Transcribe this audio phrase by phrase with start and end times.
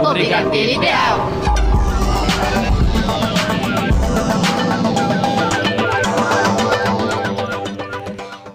[0.00, 1.28] O Brigadeiro Ideal.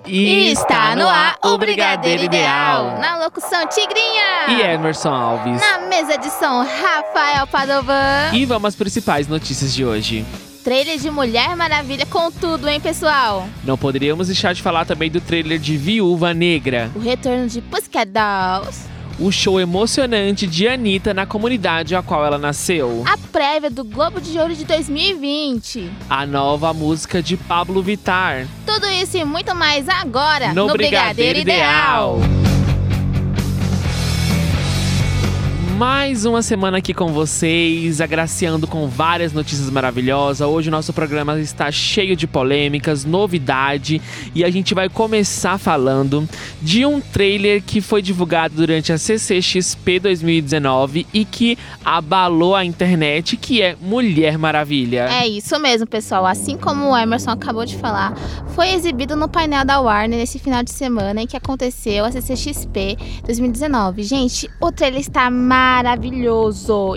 [0.08, 2.98] E está no ar o Brigadeiro Ideal.
[2.98, 4.48] Na locução Tigrinha.
[4.48, 5.62] E Emerson Alves.
[5.62, 8.32] Na mesa de som Rafael Padovan.
[8.34, 10.26] E vamos às principais notícias de hoje.
[10.64, 13.48] Trailer de Mulher Maravilha com tudo, hein, pessoal?
[13.64, 16.90] Não poderíamos deixar de falar também do trailer de Viúva Negra.
[16.96, 18.97] O retorno de Pussycat Dolls.
[19.20, 23.04] O show emocionante de Anitta na comunidade a qual ela nasceu.
[23.08, 25.92] A prévia do Globo de Ouro de 2020.
[26.08, 28.48] A nova música de Pablo Vittar.
[28.64, 32.20] Tudo isso e muito mais agora no, Brigadeiro, Ideal.
[35.78, 40.42] Mais uma semana aqui com vocês, agraciando com várias notícias maravilhosas.
[40.42, 44.02] Hoje o nosso programa está cheio de polêmicas, novidade
[44.34, 46.28] e a gente vai começar falando
[46.60, 53.38] de um trailer que foi divulgado durante a CCXP 2019 e que abalou a internet,
[53.38, 55.08] que é Mulher Maravilha.
[55.12, 56.26] É isso mesmo, pessoal.
[56.26, 58.18] Assim como o Emerson acabou de falar,
[58.56, 62.98] foi exibido no painel da Warner nesse final de semana em que aconteceu a CCXP
[63.26, 64.02] 2019.
[64.02, 65.67] Gente, o trailer está maravilhoso,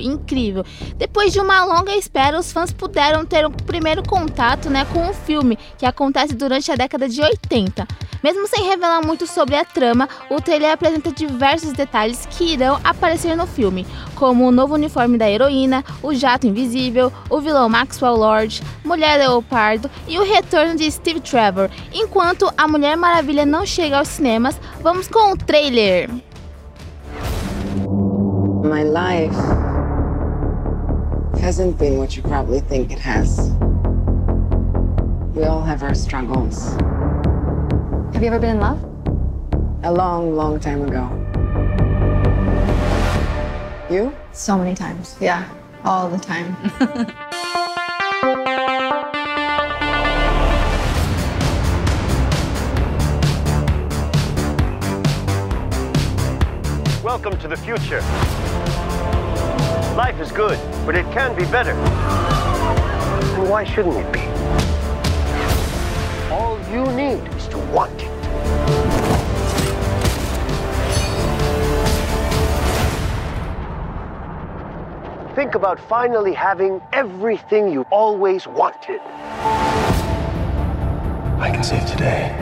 [0.00, 0.64] incrível.
[0.96, 5.14] Depois de uma longa espera, os fãs puderam ter um primeiro contato né, com o
[5.14, 7.86] filme, que acontece durante a década de 80.
[8.22, 13.34] Mesmo sem revelar muito sobre a trama, o trailer apresenta diversos detalhes que irão aparecer
[13.34, 18.62] no filme, como o novo uniforme da heroína, o jato invisível, o vilão Maxwell Lord,
[18.84, 21.70] Mulher Leopardo e o retorno de Steve Trevor.
[21.92, 26.10] Enquanto a Mulher Maravilha não chega aos cinemas, vamos com o trailer.
[28.62, 29.32] My life
[31.40, 33.50] hasn't been what you probably think it has.
[35.34, 36.74] We all have our struggles.
[38.12, 38.84] Have you ever been in love?
[39.82, 41.08] A long, long time ago.
[43.90, 44.14] You?
[44.32, 45.16] So many times.
[45.20, 45.48] Yeah,
[45.82, 46.54] all the time.
[57.02, 58.00] Welcome to the future.
[60.06, 61.72] Life is good, but it can be better.
[61.72, 64.20] And why shouldn't it be?
[66.32, 68.08] All you need is to want it.
[75.34, 79.02] Think about finally having everything you always wanted.
[81.38, 82.32] I can save today,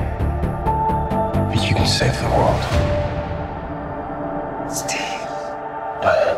[1.52, 2.62] but you can save the world.
[4.72, 5.00] Steve.
[6.00, 6.37] Diane.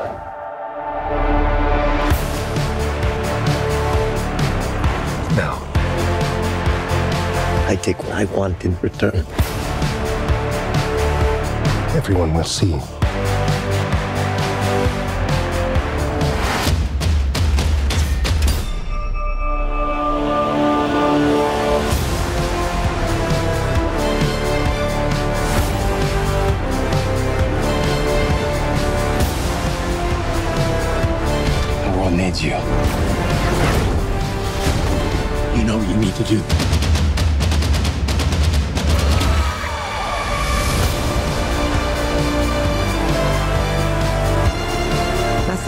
[7.70, 9.24] I take what I want in return.
[11.94, 12.99] Everyone will see.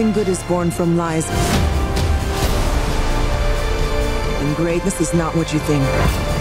[0.02, 1.28] Nothing good is born from lies.
[4.40, 6.31] And greatness is not what you think.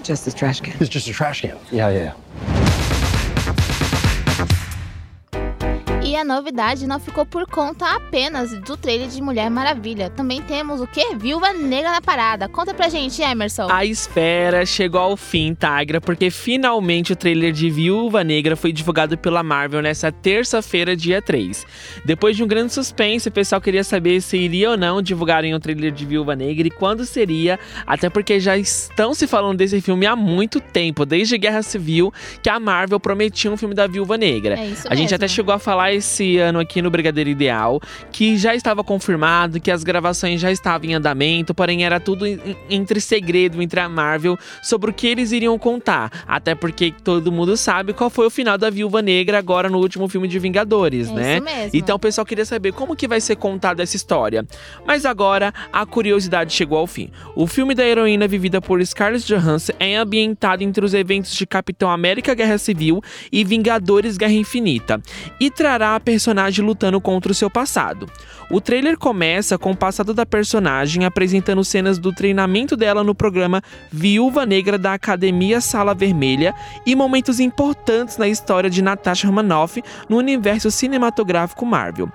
[0.00, 0.74] That's just a trash can.
[0.80, 1.58] It's just a trash can.
[1.70, 2.14] Yeah, yeah.
[6.20, 10.10] A novidade não ficou por conta apenas do trailer de Mulher Maravilha.
[10.10, 11.14] Também temos o que?
[11.16, 12.46] Viúva Negra na parada.
[12.46, 13.68] Conta pra gente, Emerson.
[13.70, 19.16] A espera chegou ao fim, Tagra, porque finalmente o trailer de Viúva Negra foi divulgado
[19.16, 21.66] pela Marvel nessa terça-feira, dia 3.
[22.04, 25.60] Depois de um grande suspense, o pessoal queria saber se iria ou não divulgarem o
[25.60, 30.04] trailer de Viúva Negra e quando seria, até porque já estão se falando desse filme
[30.04, 32.12] há muito tempo, desde Guerra Civil,
[32.42, 34.60] que a Marvel prometia um filme da Viúva Negra.
[34.60, 35.16] É isso a gente mesmo.
[35.16, 37.80] até chegou a falar esse ano aqui no Brigadeiro Ideal,
[38.10, 42.26] que já estava confirmado que as gravações já estavam em andamento, porém era tudo
[42.68, 46.10] entre segredo entre a Marvel sobre o que eles iriam contar.
[46.26, 50.08] Até porque todo mundo sabe qual foi o final da Viúva Negra agora no último
[50.08, 51.34] filme de Vingadores, É né?
[51.36, 51.70] isso mesmo.
[51.74, 54.44] Então o pessoal queria saber como que vai ser contada essa história.
[54.84, 57.10] Mas agora a curiosidade chegou ao fim.
[57.36, 61.88] O filme da heroína vivida por Scarlett Johansson é ambientado entre os eventos de Capitão
[61.90, 65.00] América Guerra Civil e Vingadores Guerra Infinita
[65.38, 68.06] e trará personagem lutando contra o seu passado.
[68.50, 73.62] O trailer começa com o passado da personagem apresentando cenas do treinamento dela no programa
[73.92, 76.54] Viúva Negra da Academia Sala Vermelha
[76.84, 82.10] e momentos importantes na história de Natasha Romanoff no universo cinematográfico Marvel.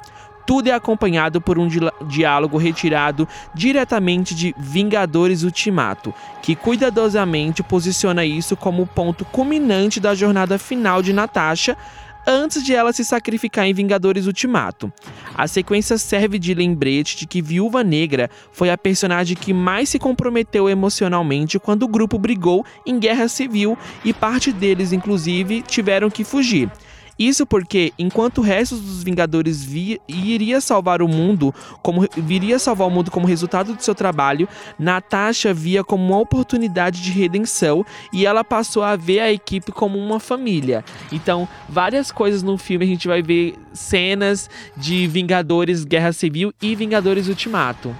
[0.45, 1.67] Tudo é acompanhado por um
[2.07, 10.13] diálogo retirado diretamente de Vingadores Ultimato, que cuidadosamente posiciona isso como o ponto culminante da
[10.13, 11.75] jornada final de Natasha
[12.25, 14.91] antes de ela se sacrificar em Vingadores Ultimato.
[15.35, 19.99] A sequência serve de lembrete de que Viúva Negra foi a personagem que mais se
[19.99, 26.23] comprometeu emocionalmente quando o grupo brigou em guerra civil e parte deles, inclusive, tiveram que
[26.23, 26.69] fugir.
[27.17, 32.87] Isso porque, enquanto o resto dos Vingadores vi- iria salvar o mundo, como viria salvar
[32.87, 34.47] o mundo como resultado do seu trabalho,
[34.77, 39.97] Natasha via como uma oportunidade de redenção e ela passou a ver a equipe como
[39.97, 40.83] uma família.
[41.11, 46.75] Então, várias coisas no filme a gente vai ver cenas de Vingadores Guerra Civil e
[46.75, 47.95] Vingadores Ultimato.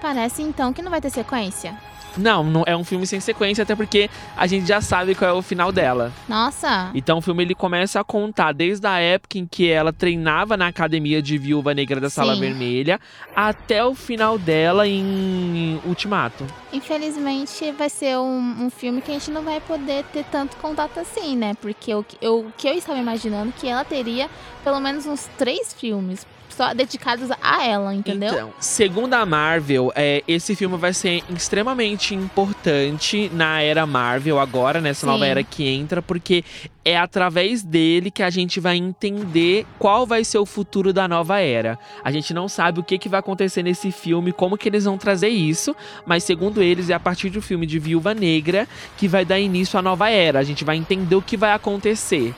[0.00, 1.74] Parece então que não vai ter sequência.
[2.16, 5.32] Não, não é um filme sem sequência, até porque a gente já sabe qual é
[5.32, 6.12] o final dela.
[6.28, 10.56] Nossa, Então o filme ele começa a contar desde a época em que ela treinava
[10.56, 12.40] na academia de Viúva Negra da Sala Sim.
[12.40, 13.00] Vermelha
[13.34, 16.46] até o final dela em Ultimato.
[16.72, 20.98] infelizmente vai ser um, um filme que a gente não vai poder ter tanto contato
[20.98, 21.54] assim, né?
[21.60, 24.28] Porque o que eu, o que eu estava imaginando que ela teria
[24.64, 26.26] pelo menos uns três filmes
[26.56, 28.32] só dedicados a ela, entendeu?
[28.32, 34.80] Então, segundo a Marvel, é, esse filme vai ser extremamente importante na era Marvel agora,
[34.80, 35.06] nessa Sim.
[35.06, 36.42] nova era que entra, porque
[36.84, 41.40] é através dele que a gente vai entender qual vai ser o futuro da nova
[41.40, 41.78] era.
[42.02, 44.96] A gente não sabe o que, que vai acontecer nesse filme, como que eles vão
[44.96, 45.76] trazer isso,
[46.06, 48.66] mas segundo eles, é a partir do filme de Viúva Negra
[48.96, 50.38] que vai dar início à nova era.
[50.38, 52.34] A gente vai entender o que vai acontecer.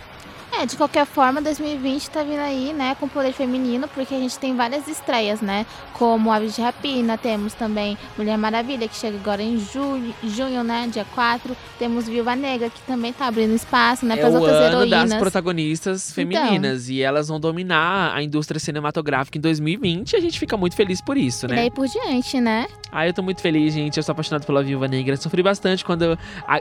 [0.51, 4.39] É, de qualquer forma, 2020 tá vindo aí, né, com poder feminino, porque a gente
[4.39, 5.65] tem várias estreias, né?
[5.93, 10.89] Como Aves de Rapina, temos também Mulher Maravilha, que chega agora em julho, junho, né,
[10.91, 11.57] dia 4.
[11.79, 15.11] Temos Viúva Negra, que também tá abrindo espaço, né, É para o outras ano heroínas.
[15.11, 20.39] das protagonistas femininas e elas vão dominar a indústria cinematográfica em 2020 e a gente
[20.41, 21.57] fica muito feliz por isso, E né?
[21.57, 22.67] daí por diante, né?
[22.91, 23.97] Ah, eu tô muito feliz, gente.
[23.99, 25.15] Eu sou apaixonado pela Viúva Negra.
[25.17, 26.19] Sofri bastante quando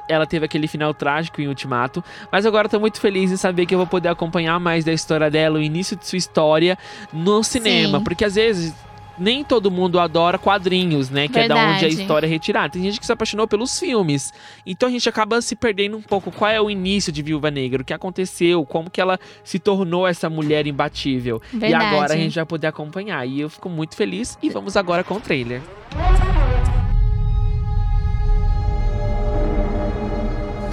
[0.09, 2.03] ela teve aquele final trágico em Ultimato.
[2.29, 5.29] Mas agora tô muito feliz em saber que eu vou poder acompanhar mais da história
[5.29, 6.77] dela, o início de sua história
[7.13, 7.99] no cinema.
[7.99, 8.03] Sim.
[8.03, 8.73] Porque às vezes.
[9.19, 11.27] Nem todo mundo adora quadrinhos, né?
[11.27, 12.01] Que é da onde a Verdade.
[12.01, 12.69] história é retirada.
[12.69, 14.31] Tem gente que se apaixonou pelos filmes.
[14.63, 16.31] Então a gente acaba se perdendo um pouco.
[16.31, 17.81] Qual é o início de Viúva Negra?
[17.81, 18.63] O que aconteceu?
[18.63, 21.41] Como que ela se tornou essa mulher imbatível?
[21.51, 21.71] Verdade.
[21.71, 23.25] E agora a gente vai poder acompanhar.
[23.25, 24.37] E eu fico muito feliz.
[24.39, 25.63] E vamos agora com o trailer.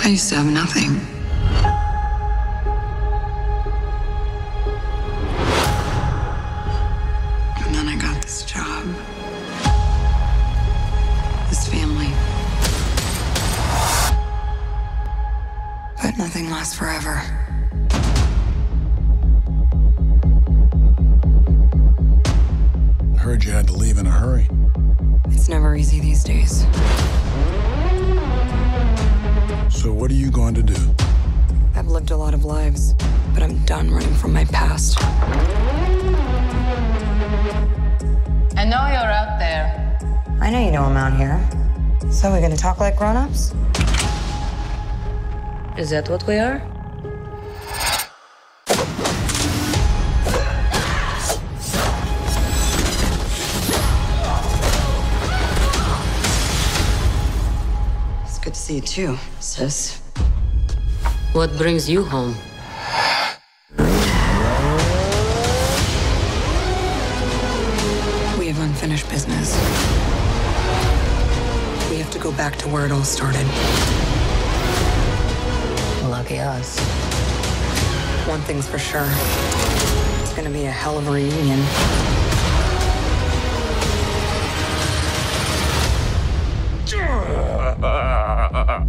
[0.04, 1.13] I used to have nothing.
[16.16, 17.20] But nothing lasts forever.
[23.12, 24.48] I Heard you had to leave in a hurry.
[25.30, 26.60] It's never easy these days.
[29.70, 30.76] So, what are you going to do?
[31.74, 32.94] I've lived a lot of lives,
[33.32, 34.96] but I'm done running from my past.
[38.56, 39.98] I know you're out there.
[40.40, 41.40] I know you know I'm out here.
[42.12, 43.52] So we're gonna talk like grown-ups?
[45.76, 46.62] Is that what we are?
[58.24, 60.00] It's good to see you too, sis.
[61.32, 62.36] What brings you home?
[68.38, 69.56] We have unfinished business.
[71.90, 74.03] We have to go back to where it all started.
[76.34, 76.80] Lucky us.
[78.26, 79.06] One thing's for sure.
[80.22, 81.60] It's gonna be a hell of a reunion.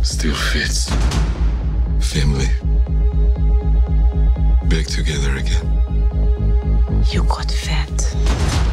[0.02, 0.90] Still fits.
[2.00, 2.50] Family.
[4.68, 5.68] Back together again.
[7.12, 8.65] You got fat.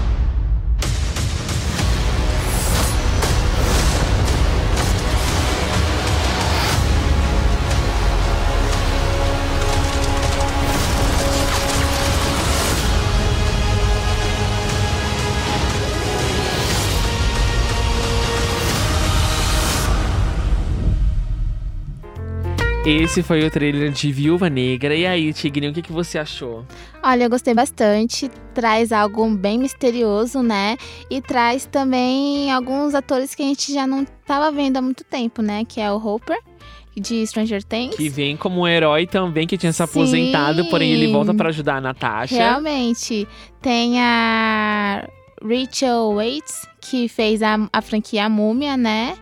[22.84, 24.92] Esse foi o trailer de Viúva Negra.
[24.92, 26.66] E aí, Tigrinho, o que, que você achou?
[27.00, 28.28] Olha, eu gostei bastante.
[28.52, 30.76] Traz algo bem misterioso, né?
[31.08, 35.42] E traz também alguns atores que a gente já não estava vendo há muito tempo,
[35.42, 35.64] né?
[35.64, 36.36] Que é o Hopper,
[36.96, 37.94] de Stranger Things.
[37.94, 40.68] Que vem como um herói também, que tinha se aposentado, Sim.
[40.68, 42.34] porém ele volta para ajudar a Natasha.
[42.34, 43.28] Realmente.
[43.60, 45.08] Tem a
[45.40, 49.14] Rachel Waits, que fez a, a franquia Múmia, né?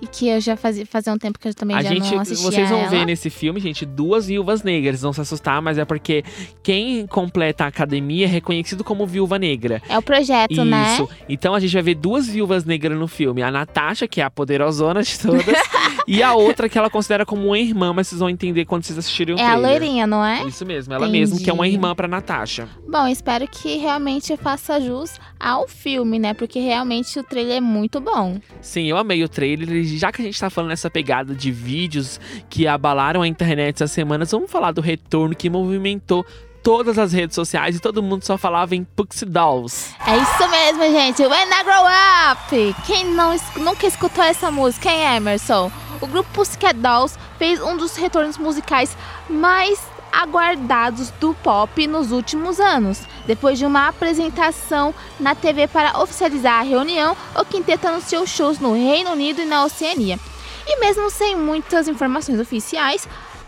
[0.00, 2.20] E que eu já fazia, fazia um tempo que eu também A já gente, não
[2.20, 2.88] assistia vocês vão ela.
[2.88, 5.00] ver nesse filme, gente, duas viúvas negras.
[5.00, 6.22] Vão se assustar, mas é porque
[6.62, 9.80] quem completa a academia é reconhecido como viúva negra.
[9.88, 10.94] É o projeto, né?
[10.94, 11.08] Isso.
[11.28, 13.42] Então a gente vai ver duas viúvas negras no filme.
[13.42, 15.44] A Natasha, que é a poderosona de todas,
[16.06, 18.98] e a outra que ela considera como uma irmã, mas vocês vão entender quando vocês
[18.98, 19.70] assistirem o É a trailer.
[19.70, 20.44] loirinha, não é?
[20.44, 21.18] Isso mesmo, ela Entendi.
[21.20, 22.68] mesma que é uma irmã pra Natasha.
[22.88, 26.32] Bom, espero que realmente faça jus ao filme, né?
[26.34, 28.38] Porque realmente o trailer é muito bom.
[28.60, 29.84] Sim, eu amei o trailer.
[29.84, 33.92] Já que a gente tá falando nessa pegada de vídeos que abalaram a internet essas
[33.92, 36.24] semanas, vamos falar do retorno que movimentou
[36.66, 39.94] todas as redes sociais e todo mundo só falava em Puxie Dolls.
[40.04, 41.22] É isso mesmo, gente.
[41.22, 41.84] When I Grow
[42.32, 42.82] Up!
[42.84, 45.70] Quem não, nunca escutou essa música, hein, Emerson?
[46.00, 48.96] O grupo Pussycat Dolls fez um dos retornos musicais
[49.30, 49.80] mais
[50.10, 53.00] aguardados do pop nos últimos anos.
[53.28, 58.74] Depois de uma apresentação na TV para oficializar a reunião, o quinteto anunciou shows no
[58.74, 60.18] Reino Unido e na Oceania.
[60.66, 63.06] E mesmo sem muitas informações oficiais,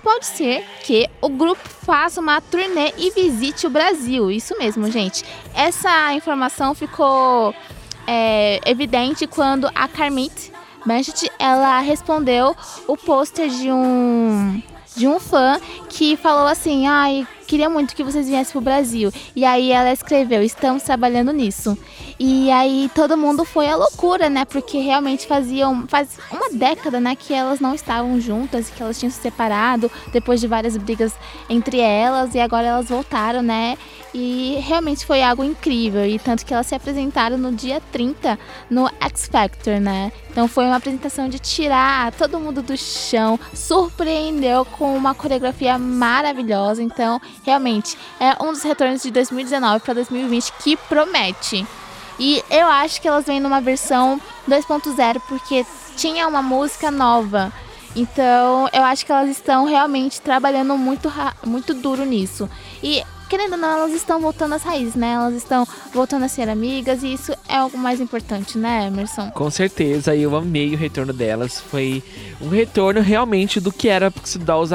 [0.09, 4.31] pode ser que o grupo faça uma turnê e visite o Brasil.
[4.31, 5.23] Isso mesmo, gente.
[5.55, 7.55] Essa informação ficou
[8.07, 10.51] é, evidente quando a Carmit
[10.87, 14.63] Bansheet, ela respondeu o pôster de um
[14.97, 15.61] de um fã
[15.91, 19.13] que falou assim: "Ai, queria muito que vocês viessem pro Brasil".
[19.37, 21.77] E aí ela escreveu: "Estamos trabalhando nisso".
[22.21, 24.45] E aí todo mundo foi à loucura, né?
[24.45, 29.11] Porque realmente faziam faz uma década, né, que elas não estavam juntas, que elas tinham
[29.11, 31.13] se separado depois de várias brigas
[31.49, 33.79] entre elas e agora elas voltaram, né?
[34.13, 38.91] E realmente foi algo incrível e tanto que elas se apresentaram no dia 30 no
[39.01, 40.11] X Factor, né?
[40.31, 46.83] Então foi uma apresentação de tirar todo mundo do chão, surpreendeu com uma coreografia maravilhosa.
[46.83, 51.67] Então, realmente é um dos retornos de 2019 para 2020 que promete.
[52.19, 55.65] E eu acho que elas vêm numa versão 2.0 porque
[55.97, 57.53] tinha uma música nova.
[57.95, 61.13] Então, eu acho que elas estão realmente trabalhando muito,
[61.45, 62.49] muito duro nisso.
[62.83, 65.13] E, querendo ou não, elas estão voltando às raízes, né?
[65.13, 69.31] Elas estão voltando a ser amigas e isso é algo mais importante, né, Emerson?
[69.31, 71.61] Com certeza, eu amei o retorno delas.
[71.61, 72.03] Foi
[72.41, 74.13] um retorno realmente do que era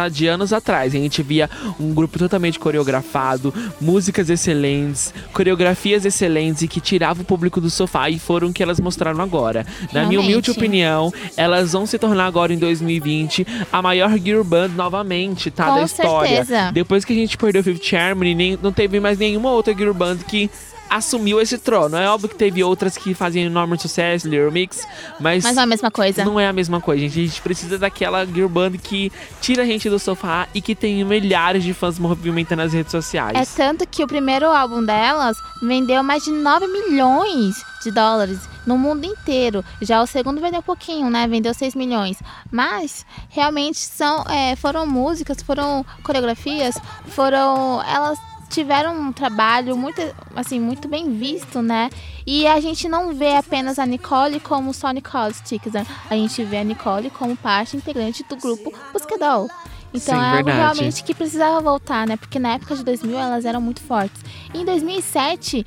[0.02, 0.94] há de anos atrás.
[0.94, 7.26] A gente via um grupo totalmente coreografado, músicas excelentes, coreografias excelentes e que tirava o
[7.26, 9.66] público do sofá e foram o que elas mostraram agora.
[9.92, 10.52] Na minha humilde Realmente.
[10.52, 15.68] opinião, elas vão se tornar agora em 2020 a maior girl band novamente, tá?
[15.68, 16.46] Com da história.
[16.46, 16.72] certeza.
[16.72, 20.18] Depois que a gente perdeu Fifth Harmony, nem, não teve mais nenhuma outra girl band
[20.28, 20.50] que
[20.90, 21.98] assumiu esse trono.
[21.98, 24.86] É óbvio que teve outras que faziam enorme sucesso, Little Mix,
[25.20, 26.26] mas, Mas não é a mesma coisa.
[26.26, 27.20] não é a mesma coisa, gente.
[27.20, 31.04] A gente precisa daquela girl band que tira a gente do sofá e que tem
[31.04, 33.36] milhares de fãs movimentando nas redes sociais.
[33.36, 38.78] É tanto que o primeiro álbum delas vendeu mais de 9 milhões de dólares no
[38.78, 39.64] mundo inteiro.
[39.82, 41.28] Já o segundo vendeu pouquinho, né?
[41.28, 42.18] Vendeu 6 milhões.
[42.52, 46.76] Mas realmente são, é, foram músicas, foram coreografias,
[47.08, 47.82] foram.
[47.84, 48.20] Elas
[48.54, 50.00] tiveram um trabalho muito,
[50.36, 51.90] assim, muito bem visto, né?
[52.26, 55.86] E a gente não vê apenas a Nicole como só Nicole Sticks, né?
[56.10, 59.50] A gente vê a Nicole como parte integrante do grupo Buscadol.
[59.94, 60.58] Então Sim, é algo verdade.
[60.80, 62.16] realmente que precisava voltar, né?
[62.16, 64.24] Porque na época de 2000 elas eram muito fortes.
[64.54, 65.66] E em 2007,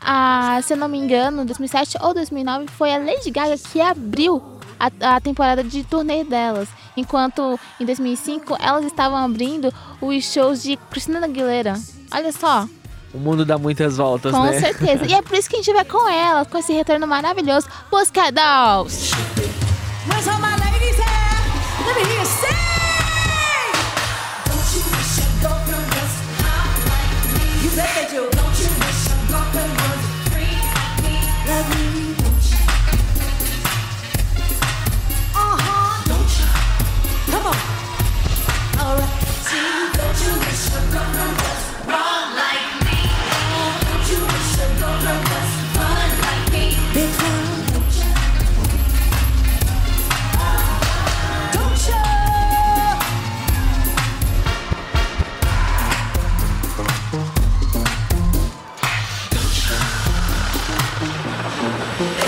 [0.00, 4.55] a, se eu não me engano, 2007 ou 2009 foi a Lady Gaga que abriu
[4.78, 6.68] a, a temporada de turnê delas.
[6.96, 11.74] Enquanto em 2005 elas estavam abrindo os shows de Christina Aguilera.
[12.12, 12.66] Olha só,
[13.12, 14.60] O mundo dá muitas voltas, com né?
[14.60, 15.06] certeza.
[15.06, 17.66] E é por isso que a gente vai com ela, com esse retorno maravilhoso.
[17.90, 19.12] Busca Dolls!
[20.08, 20.96] Where's all my ladies?
[20.98, 22.65] Let me hear you say.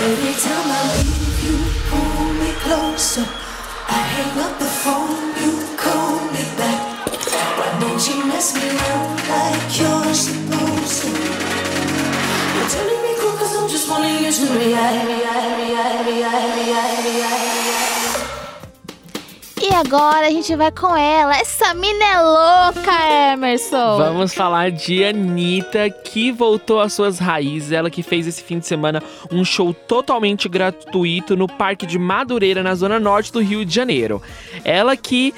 [0.09, 3.27] Every time I leave, you pull me closer.
[3.87, 6.81] I hang up the phone, you call me back.
[7.57, 11.09] Why don't you mess me around like you're supposed to?
[11.13, 17.05] You're turning me cool, cause I'm just wanting you to react, react, react, react, react,
[17.05, 17.58] react.
[19.79, 21.37] Agora a gente vai com ela.
[21.37, 23.97] Essa mina é louca, Emerson.
[23.97, 27.71] Vamos falar de Anitta, que voltou às suas raízes.
[27.71, 32.61] Ela que fez esse fim de semana um show totalmente gratuito no Parque de Madureira,
[32.61, 34.21] na zona norte do Rio de Janeiro.
[34.65, 35.33] Ela que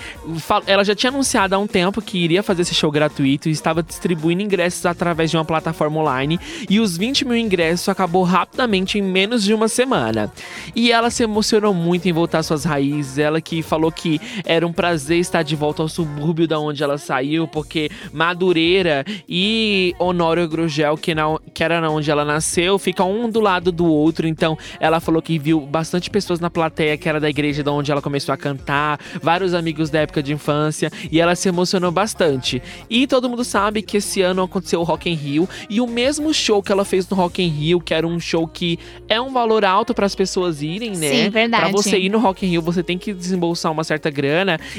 [0.66, 3.84] ela já tinha anunciado há um tempo que iria fazer esse show gratuito e estava
[3.84, 6.40] distribuindo ingressos através de uma plataforma online.
[6.68, 10.34] E os 20 mil ingressos acabou rapidamente em menos de uma semana.
[10.76, 13.20] E ela se emocionou muito em voltar às suas raízes.
[13.20, 16.98] Ela que falou que era um prazer estar de volta ao subúrbio da onde ela
[16.98, 23.30] saiu, porque Madureira e Honório Grugel, que, na, que era onde ela nasceu, ficam um
[23.30, 24.28] do lado do outro.
[24.28, 27.92] Então ela falou que viu bastante pessoas na plateia que era da igreja da onde
[27.92, 32.62] ela começou a cantar, vários amigos da época de infância, e ela se emocionou bastante.
[32.90, 36.34] E todo mundo sabe que esse ano aconteceu o Rock in Rio e o mesmo
[36.34, 39.32] show que ela fez no Rock in Rio, que era um show que é um
[39.32, 41.10] valor alto para as pessoas irem, né?
[41.10, 41.64] Sim, verdade.
[41.64, 44.21] Pra você ir no Rock in Rio, você tem que desembolsar uma certa grana.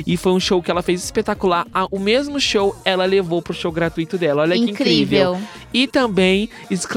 [0.07, 1.67] E foi um show que ela fez espetacular.
[1.73, 4.43] Ah, o mesmo show ela levou pro show gratuito dela.
[4.43, 5.35] Olha que incrível.
[5.35, 5.49] Incrível.
[5.73, 6.49] E também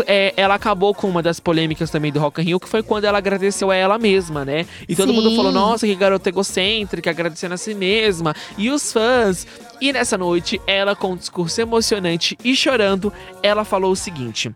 [0.06, 3.06] é, ela acabou com uma das polêmicas também do Rock in Rio, que foi quando
[3.06, 4.66] ela agradeceu a ela mesma, né?
[4.88, 5.36] E todo mundo Sim.
[5.36, 8.36] falou, nossa, que garota egocêntrica, agradecendo a si mesma.
[8.58, 9.48] E os fãs.
[9.80, 13.12] E nessa noite, ela com um discurso emocionante e chorando,
[13.42, 14.52] ela falou o seguinte.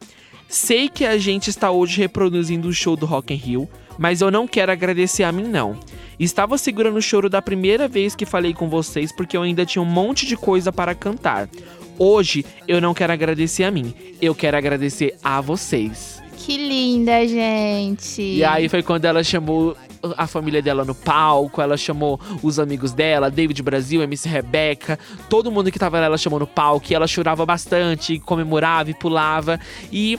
[0.47, 3.69] Sei que a gente está hoje reproduzindo o show do Rock in Rio,
[3.99, 5.77] mas eu não quero agradecer a mim não.
[6.17, 9.81] Estava segurando o choro da primeira vez que falei com vocês porque eu ainda tinha
[9.81, 11.49] um monte de coisa para cantar.
[11.97, 16.23] Hoje eu não quero agradecer a mim, eu quero agradecer a vocês.
[16.37, 18.21] Que linda, gente.
[18.21, 19.75] E aí foi quando ela chamou
[20.17, 24.97] a família dela no palco, ela chamou os amigos dela, David Brasil, MC Rebeca,
[25.29, 28.93] todo mundo que tava lá ela chamou no palco, e ela chorava bastante, comemorava e
[28.93, 29.59] pulava.
[29.91, 30.17] E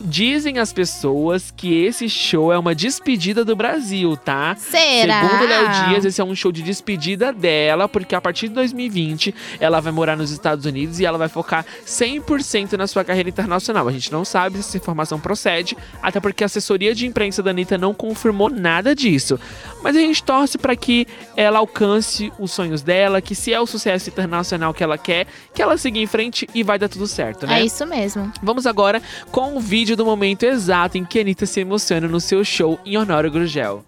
[0.00, 4.54] Dizem as pessoas que esse show é uma despedida do Brasil, tá?
[4.56, 5.22] Será?
[5.22, 8.54] Segundo o Léo Dias, esse é um show de despedida dela, porque a partir de
[8.54, 13.28] 2020 ela vai morar nos Estados Unidos e ela vai focar 100% na sua carreira
[13.28, 13.88] internacional.
[13.88, 17.50] A gente não sabe se essa informação procede, até porque a assessoria de imprensa da
[17.50, 19.38] Anitta não confirmou nada disso.
[19.82, 21.06] Mas a gente torce para que
[21.36, 25.60] ela alcance os sonhos dela, que se é o sucesso internacional que ela quer, que
[25.60, 27.60] ela siga em frente e vai dar tudo certo, né?
[27.60, 28.32] É isso mesmo.
[28.42, 32.44] Vamos agora com o vídeo do momento exato em que Anitta se emociona no seu
[32.44, 33.84] show em Honório Grugel.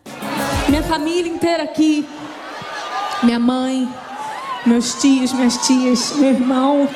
[0.69, 2.07] Minha família inteira aqui.
[3.23, 3.89] Minha mãe,
[4.65, 6.89] meus tios, minhas tias, meu irmão,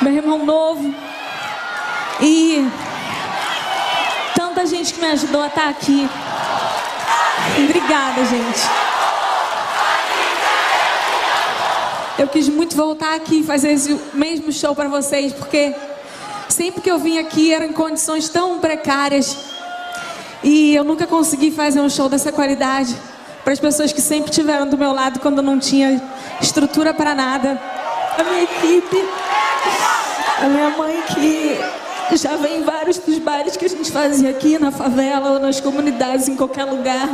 [0.00, 0.94] meu irmão novo.
[2.20, 2.64] E
[4.36, 6.08] tanta gente que me ajudou a estar aqui.
[7.64, 8.60] Obrigada, gente.
[12.16, 15.74] Eu quis muito voltar aqui e fazer esse mesmo show para vocês, porque
[16.48, 19.36] sempre que eu vim aqui eram em condições tão precárias.
[20.42, 22.96] E eu nunca consegui fazer um show dessa qualidade
[23.42, 26.02] para as pessoas que sempre estiveram do meu lado quando não tinha
[26.40, 27.60] estrutura para nada.
[28.18, 29.04] A minha equipe,
[30.42, 34.58] a minha mãe que já vem em vários dos bailes que a gente fazia aqui
[34.58, 37.08] na favela ou nas comunidades, em qualquer lugar.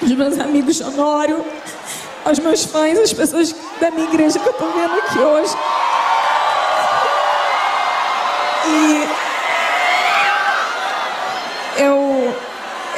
[0.00, 1.44] Os meus amigos de Honório,
[2.24, 5.54] aos meus fãs, as pessoas da minha igreja que eu estou vendo aqui hoje.
[8.68, 9.08] E
[11.82, 12.36] eu.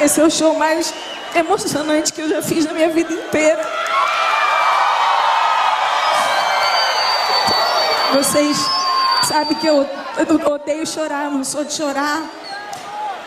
[0.01, 0.93] Esse é o show mais
[1.35, 3.61] emocionante que eu já fiz na minha vida inteira.
[8.13, 8.57] Vocês
[9.23, 12.23] sabem que eu, eu odeio chorar, não sou de chorar.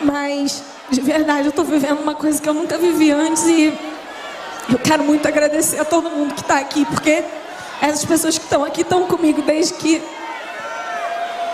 [0.01, 3.73] Mas, de verdade, eu tô vivendo uma coisa que eu nunca vivi antes e
[4.69, 7.23] eu quero muito agradecer a todo mundo que está aqui, porque
[7.81, 10.01] essas pessoas que estão aqui estão comigo desde que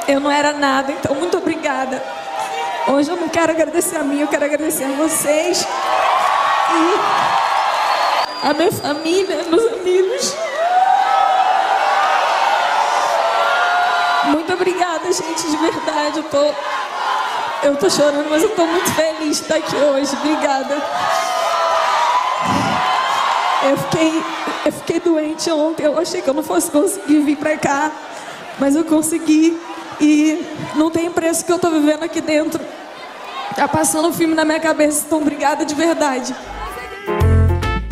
[0.09, 0.91] eu não era nada.
[0.91, 2.03] Então, muito obrigada.
[2.87, 5.67] Hoje eu não quero agradecer a mim, eu quero agradecer a vocês
[6.71, 10.35] e a minha família, meus amigos.
[14.25, 16.17] Muito obrigada, gente, de verdade.
[16.17, 16.51] Eu tô,
[17.63, 20.15] eu tô chorando, mas eu tô muito feliz de estar aqui hoje.
[20.15, 20.75] Obrigada.
[23.61, 24.23] Eu fiquei,
[24.65, 25.83] eu fiquei doente ontem.
[25.83, 27.91] Eu achei que eu não fosse conseguir vir pra cá,
[28.57, 29.59] mas eu consegui.
[29.99, 32.59] E não tem preço que eu tô vivendo aqui dentro.
[33.55, 36.33] Tá passando um filme na minha cabeça, então obrigada de verdade.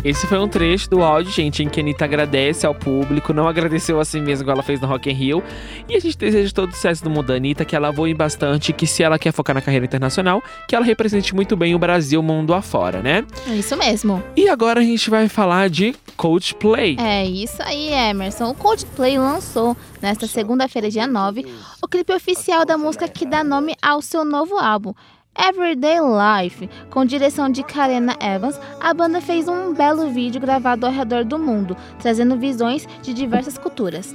[0.08, 3.46] Esse foi um trecho do áudio, gente, em que a Anitta agradece ao público, não
[3.46, 5.44] agradeceu a si mesma igual ela fez no Rock in Rio.
[5.86, 8.72] E a gente deseja todo o sucesso do mundo da Anitta, que ela voe bastante,
[8.72, 12.20] que se ela quer focar na carreira internacional, que ela represente muito bem o Brasil,
[12.20, 13.22] o mundo afora, né?
[13.46, 14.24] É isso mesmo.
[14.34, 16.96] E agora a gente vai falar de Coldplay.
[16.98, 18.48] É isso aí, Emerson.
[18.48, 21.46] O Coldplay lançou nesta segunda-feira, dia 9,
[21.82, 24.94] o clipe oficial da música que dá nome ao seu novo álbum.
[25.38, 30.92] Everyday Life, com direção de Karena Evans, a banda fez um belo vídeo gravado ao
[30.92, 34.14] redor do mundo, trazendo visões de diversas culturas.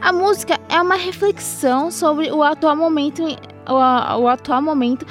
[0.00, 5.06] A música é uma reflexão sobre o atual momento, o, o atual momento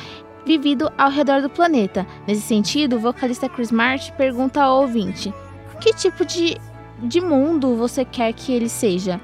[0.46, 2.06] vivido ao redor do planeta.
[2.28, 5.34] Nesse sentido, o vocalista Chris Martin pergunta ao ouvinte:
[5.80, 6.58] que tipo de,
[7.04, 9.22] de mundo você quer que ele seja?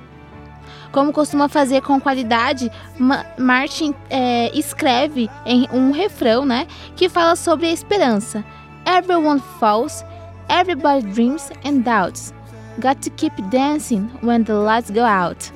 [0.92, 7.36] Como costuma fazer com qualidade, Ma Martin é, escreve em um refrão, né, que fala
[7.36, 8.44] sobre a esperança.
[8.86, 10.04] Everyone falls,
[10.50, 12.34] everybody dreams and doubts.
[12.80, 15.52] Got to keep dancing when the lights go out.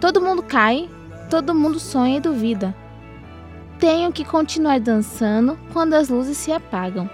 [0.00, 0.90] Todo mundo cai,
[1.30, 2.74] todo mundo sonha e duvida.
[3.78, 7.08] Tenho que continuar dançando quando as luzes se apagam.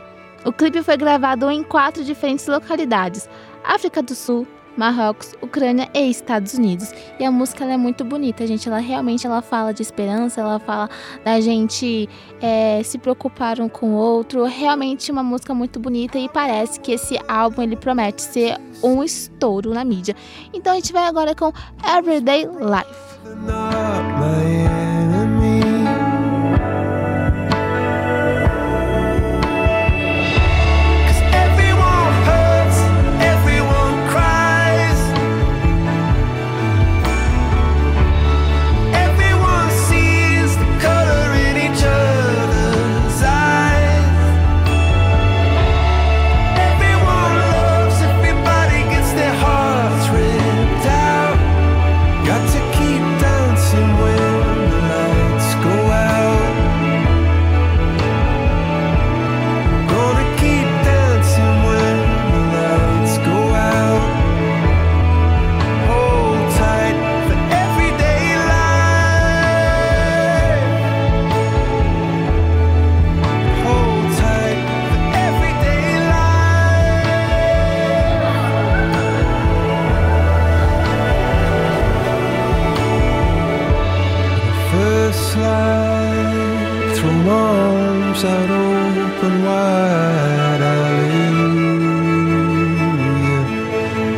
[0.44, 3.28] O clipe foi gravado em quatro diferentes localidades:
[3.64, 6.92] África do Sul, Marrocos, Ucrânia e Estados Unidos.
[7.18, 8.68] E a música é muito bonita, gente.
[8.68, 10.88] Ela realmente ela fala de esperança, ela fala
[11.24, 12.08] da gente
[12.40, 14.44] é, se preocupar um com o outro.
[14.44, 19.72] Realmente uma música muito bonita e parece que esse álbum ele promete ser um estouro
[19.72, 20.16] na mídia.
[20.52, 21.52] Então a gente vai agora com
[21.96, 23.12] Everyday Life.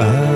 [0.01, 0.34] I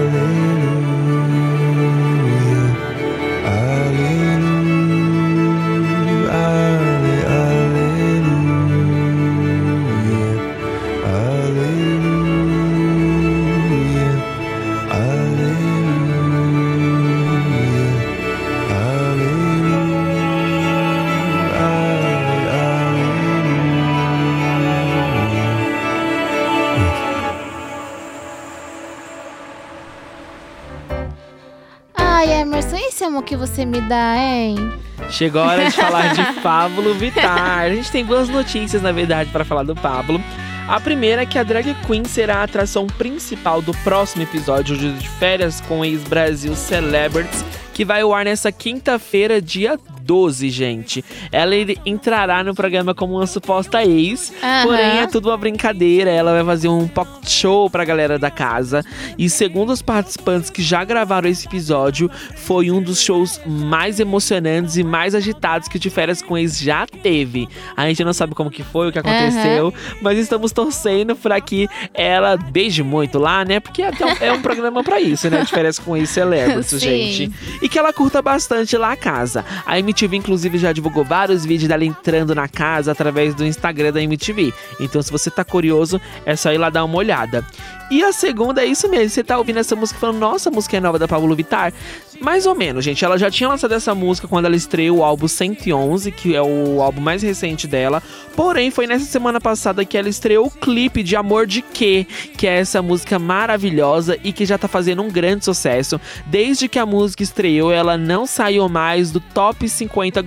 [33.95, 34.73] hein?
[35.11, 37.61] Chegou a hora de falar de Pablo Vittar.
[37.61, 40.21] A gente tem duas notícias, na verdade, para falar do Pablo.
[40.69, 45.09] A primeira é que a drag queen será a atração principal do próximo episódio de
[45.09, 51.05] Férias com Ex-Brasil Celebrities, que vai ao ar nessa quinta-feira, dia 12, gente.
[51.31, 54.63] Ela entrará no programa como uma suposta ex, uhum.
[54.63, 56.11] porém é tudo uma brincadeira.
[56.11, 58.83] Ela vai fazer um pocket show pra galera da casa.
[59.19, 64.79] E segundo os participantes que já gravaram esse episódio, foi um dos shows mais emocionantes
[64.79, 67.47] e mais agitados que o de férias com ex já teve.
[67.77, 69.73] A gente não sabe como que foi, o que aconteceu, uhum.
[70.01, 73.61] mas estamos torcendo pra que ela beije muito lá, né?
[73.61, 73.91] Porque é,
[74.23, 75.43] é um programa para isso, né?
[75.43, 77.31] De férias com ex celebrities, gente.
[77.61, 79.45] E que ela curta bastante lá a casa.
[79.67, 84.03] A MTV, inclusive, já divulgou vários vídeos dela entrando na casa através do Instagram da
[84.03, 84.53] MTV.
[84.81, 87.45] Então, se você tá curioso, é só ir lá dar uma olhada.
[87.91, 89.09] E a segunda é isso mesmo.
[89.09, 91.73] Você tá ouvindo essa música falando, nossa, a música é nova da Pablo Vittar?
[92.21, 93.05] Mais ou menos, gente.
[93.05, 96.83] Ela já tinha lançado essa música quando ela estreou o álbum 111, que é o
[96.83, 98.03] álbum mais recente dela.
[98.35, 102.47] Porém, foi nessa semana passada que ela estreou o clipe de Amor de Quê, que
[102.47, 106.01] é essa música maravilhosa e que já tá fazendo um grande sucesso.
[106.27, 110.23] Desde que a música estreou, ela não saiu mais do top 50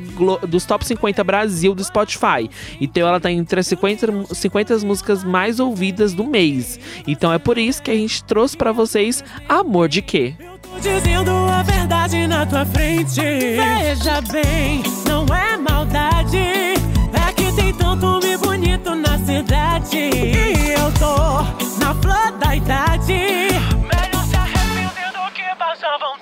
[0.47, 2.49] dos top 50 Brasil do Spotify.
[2.79, 6.79] Então ela tá entre as 50, 50 músicas mais ouvidas do mês.
[7.05, 10.35] Então é por isso que a gente trouxe para vocês Amor de Quê.
[10.81, 13.21] Dizendo a verdade na tua frente.
[13.21, 16.37] Veja bem, não é maldade.
[16.37, 19.97] É que tem tanto me bonito bonito na cidade.
[19.97, 21.41] E eu tô
[21.79, 23.13] na flor da idade.
[23.13, 26.20] Melhor se arrepender do que passar vontade.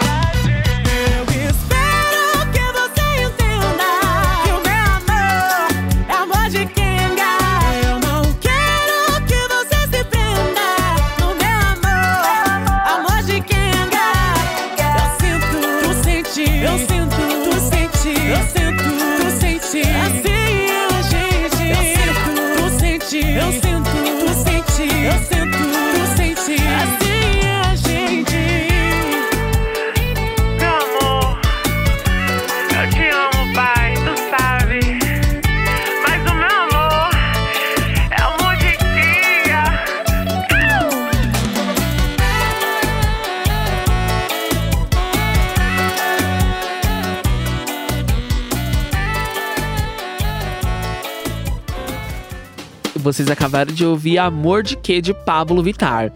[53.12, 56.13] Vocês acabaram de ouvir Amor de Quê de Pablo Vittar.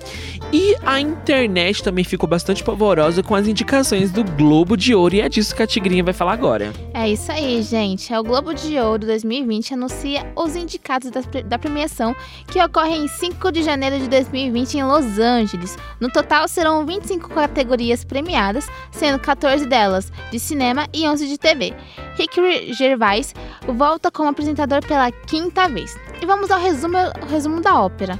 [0.51, 5.21] E a internet também ficou bastante pavorosa com as indicações do Globo de Ouro e
[5.21, 6.71] é disso que a Tigrinha vai falar agora.
[6.93, 8.13] É isso aí, gente.
[8.13, 13.07] É o Globo de Ouro 2020 anuncia os indicados da, da premiação que ocorre em
[13.07, 15.75] 5 de janeiro de 2020 em Los Angeles.
[15.99, 21.73] No total serão 25 categorias premiadas, sendo 14 delas de cinema e 11 de TV.
[22.15, 23.33] Rick Gervais
[23.67, 25.97] volta como apresentador pela quinta vez.
[26.23, 26.95] E vamos ao resumo,
[27.29, 28.17] resumo da ópera.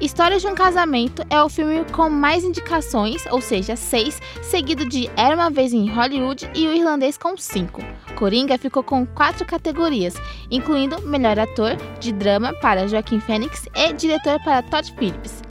[0.00, 5.10] História de um Casamento é o filme com mais indicações, ou seja, seis, seguido de
[5.18, 7.82] Era uma Vez em Hollywood e O Irlandês com cinco.
[8.16, 10.14] Coringa ficou com quatro categorias,
[10.50, 15.42] incluindo Melhor Ator de Drama para Joaquim Fênix e Diretor para Todd Phillips.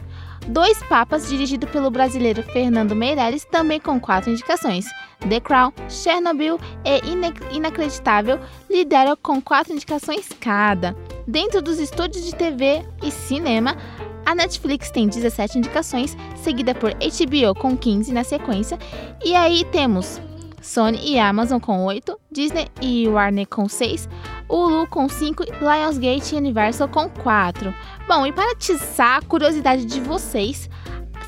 [0.47, 4.85] Dois Papas, dirigido pelo brasileiro Fernando Meirelles, também com quatro indicações.
[5.29, 10.95] The Crown, Chernobyl e Inacreditável lideram com quatro indicações cada.
[11.27, 13.77] Dentro dos estúdios de TV e cinema,
[14.25, 18.77] a Netflix tem 17 indicações, seguida por HBO com 15 na sequência.
[19.23, 20.19] E aí temos
[20.61, 24.07] Sony e Amazon com 8, Disney e Warner com 6,
[24.47, 27.73] Hulu com 5, Lionsgate e Universal com 4.
[28.07, 30.69] Bom, e para atiçar a curiosidade de vocês,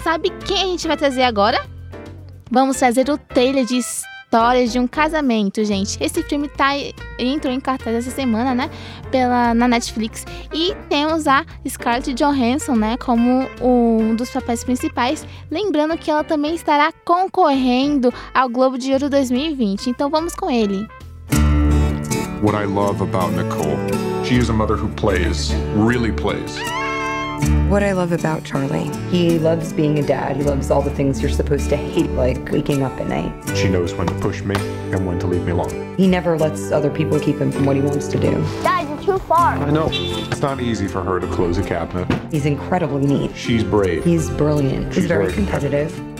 [0.03, 1.65] sabe quem a gente vai trazer agora?
[2.51, 3.77] Vamos fazer o trailer de
[4.33, 5.95] Histórias de um Casamento, gente.
[6.03, 6.71] Esse filme tá,
[7.19, 8.67] entrou em cartaz essa semana, né?
[9.11, 10.25] Pela, na Netflix.
[10.51, 12.97] E temos a Scarlett Johansson, né?
[12.97, 15.23] Como um dos papéis principais.
[15.51, 19.91] Lembrando que ela também estará concorrendo ao Globo de Ouro 2020.
[19.91, 20.87] Então vamos com ele.
[22.41, 23.77] What I love about Nicole,
[24.25, 26.57] she is a mother who plays, really plays.
[27.69, 30.37] What I love about Charlie, he loves being a dad.
[30.37, 33.57] He loves all the things you're supposed to hate, like waking up at night.
[33.57, 34.55] She knows when to push me
[34.91, 35.95] and when to leave me alone.
[35.97, 38.31] He never lets other people keep him from what he wants to do.
[38.61, 39.55] Dad, you're too far.
[39.55, 39.89] I know.
[39.91, 42.07] It's not easy for her to close a cabinet.
[42.31, 43.35] He's incredibly neat.
[43.35, 44.03] She's brave.
[44.03, 44.93] He's brilliant.
[44.93, 46.12] She's He's very very competitive.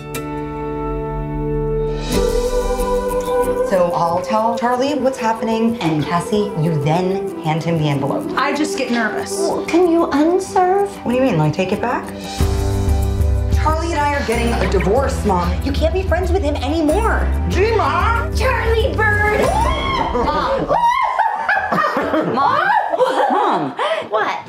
[3.73, 8.29] So I'll tell Charlie what's happening, and Cassie, you then hand him the envelope.
[8.37, 9.35] I just get nervous.
[9.67, 10.95] Can you unserve?
[11.03, 11.39] What do you mean?
[11.39, 12.05] Like, take it back?
[13.55, 15.51] Charlie and I are getting a divorce, Mom.
[15.63, 17.27] You can't be friends with him anymore.
[17.49, 18.31] Dreamer!
[18.37, 19.41] Charlie Bird!
[20.13, 20.67] Mom!
[22.35, 22.69] Mom!
[23.31, 23.71] Mom!
[24.11, 24.47] What?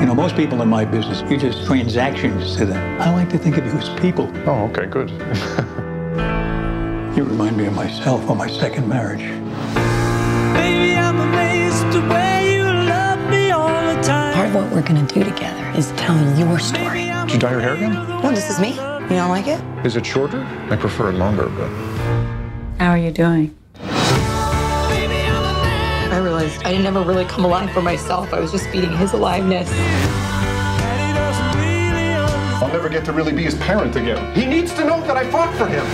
[0.00, 3.02] You know, most people in my business, you're just transactions to them.
[3.02, 4.32] I like to think of you as people.
[4.46, 5.10] Oh, okay, good.
[7.16, 9.20] You remind me of myself on my second marriage.
[9.20, 14.34] Baby, I'm amazed the way you love me all the time.
[14.34, 17.04] Part of what we're gonna do together is tell your story.
[17.04, 17.92] Did you dye your hair again?
[17.92, 18.70] No, this is me.
[18.70, 19.62] You don't like it?
[19.86, 20.40] Is it shorter?
[20.70, 21.68] I prefer it longer, but.
[22.80, 23.54] How are you doing?
[23.78, 28.34] I realized I didn't ever really come alive for myself.
[28.34, 29.70] I was just feeding his aliveness.
[32.60, 34.34] I'll never get to really be his parent again.
[34.34, 35.86] He needs to know that I fought for him.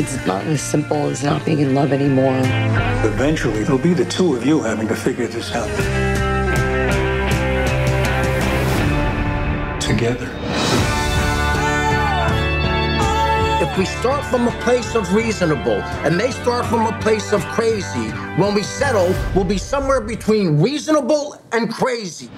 [0.00, 2.38] It's not as simple as not being in love anymore.
[3.04, 5.68] Eventually, it'll be the two of you having to figure this out.
[9.78, 10.24] Together.
[13.60, 17.44] If we start from a place of reasonable and they start from a place of
[17.48, 18.08] crazy,
[18.40, 22.30] when we settle, we'll be somewhere between reasonable and crazy.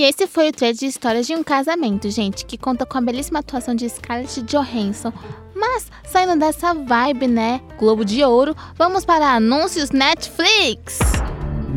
[0.00, 3.02] E esse foi o trailer de Histórias de um Casamento, gente, que conta com a
[3.02, 5.12] belíssima atuação de Scarlett Johansson.
[5.54, 11.00] Mas, saindo dessa vibe, né, Globo de Ouro, vamos para anúncios Netflix.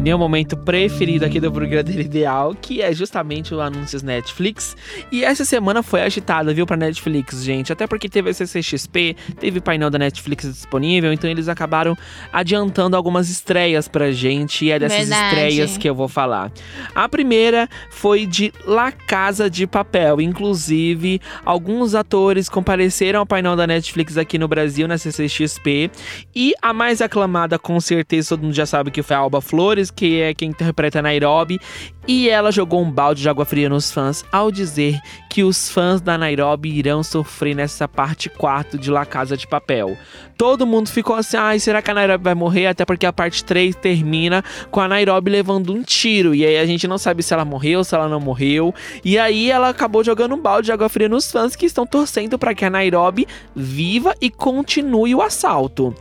[0.03, 4.75] Meu momento preferido aqui do programa Ideal, que é justamente o anúncios Netflix.
[5.09, 7.71] E essa semana foi agitada, viu, pra Netflix, gente.
[7.71, 11.97] Até porque teve a CCXP, teve painel da Netflix disponível, então eles acabaram
[12.33, 14.65] adiantando algumas estreias pra gente.
[14.65, 15.27] E é dessas Verdade.
[15.27, 16.51] estreias que eu vou falar.
[16.93, 20.19] A primeira foi de La Casa de Papel.
[20.19, 25.89] Inclusive, alguns atores compareceram ao painel da Netflix aqui no Brasil, na CCXP.
[26.35, 29.92] E a mais aclamada, com certeza, todo mundo já sabe que foi a Alba Flores,
[29.95, 31.60] que é quem interpreta Nairobi.
[32.06, 36.01] E ela jogou um balde de água fria nos fãs ao dizer que os fãs
[36.01, 39.97] da Nairobi irão sofrer nessa parte 4 de La Casa de Papel.
[40.38, 42.67] Todo mundo ficou assim: ai, será que a Nairobi vai morrer?
[42.67, 46.36] Até porque a parte 3 termina com a Nairobi levando um tiro.
[46.36, 48.73] E aí a gente não sabe se ela morreu, se ela não morreu.
[49.06, 52.38] E aí ela acabou jogando um balde de água fria nos fãs que estão torcendo
[52.38, 53.25] para que a Nairobi
[53.56, 55.95] viva e continue o assalto.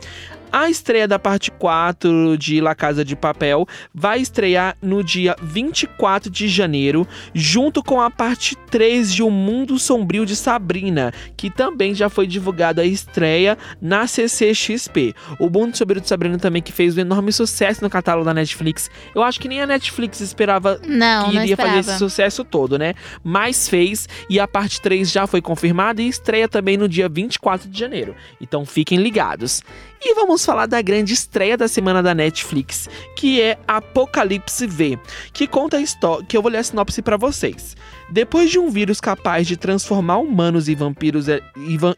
[0.53, 6.29] A estreia da parte 4 de La Casa de Papel vai estrear no dia 24
[6.29, 11.95] de janeiro, junto com a parte 3 de O Mundo Sombrio de Sabrina, que também
[11.95, 15.15] já foi divulgada a estreia na CCXP.
[15.39, 18.91] O Mundo Sombrio de Sabrina também que fez um enorme sucesso no catálogo da Netflix.
[19.15, 22.93] Eu acho que nem a Netflix esperava Não, que iria fazer esse sucesso todo, né?
[23.23, 27.67] Mas fez e a parte 3 já foi confirmada e estreia também no dia 24
[27.67, 28.15] de janeiro.
[28.39, 29.63] Então fiquem ligados.
[30.05, 34.99] E vamos falar da grande estreia da semana da Netflix, que é Apocalipse V,
[35.31, 37.73] que conta a história, que eu vou ler a sinopse para vocês.
[38.09, 41.41] Depois de um vírus capaz de transformar humanos e vampiros é-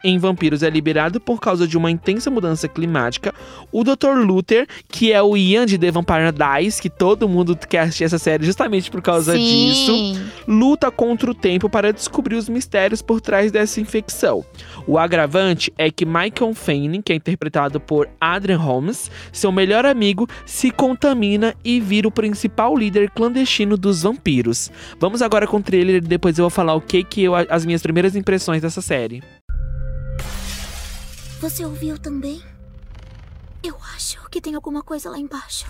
[0.04, 3.34] em vampiros é liberado por causa de uma intensa mudança climática,
[3.70, 4.18] o Dr.
[4.24, 8.18] Luther, que é o Ian de The Vampire Dies, que todo mundo quer assistir essa
[8.18, 9.38] série justamente por causa Sim.
[9.38, 14.44] disso, luta contra o tempo para descobrir os mistérios por trás dessa infecção.
[14.86, 20.28] O agravante é que Michael Fanning, que é interpretado por Adrian Holmes, seu melhor amigo,
[20.44, 24.70] se contamina e vira o principal líder clandestino dos vampiros.
[24.98, 27.64] Vamos agora com o trailer e depois eu vou falar o que que eu, as
[27.64, 29.22] minhas primeiras impressões dessa série.
[31.40, 32.42] Você ouviu também?
[33.62, 35.66] Eu acho que tem alguma coisa lá embaixo.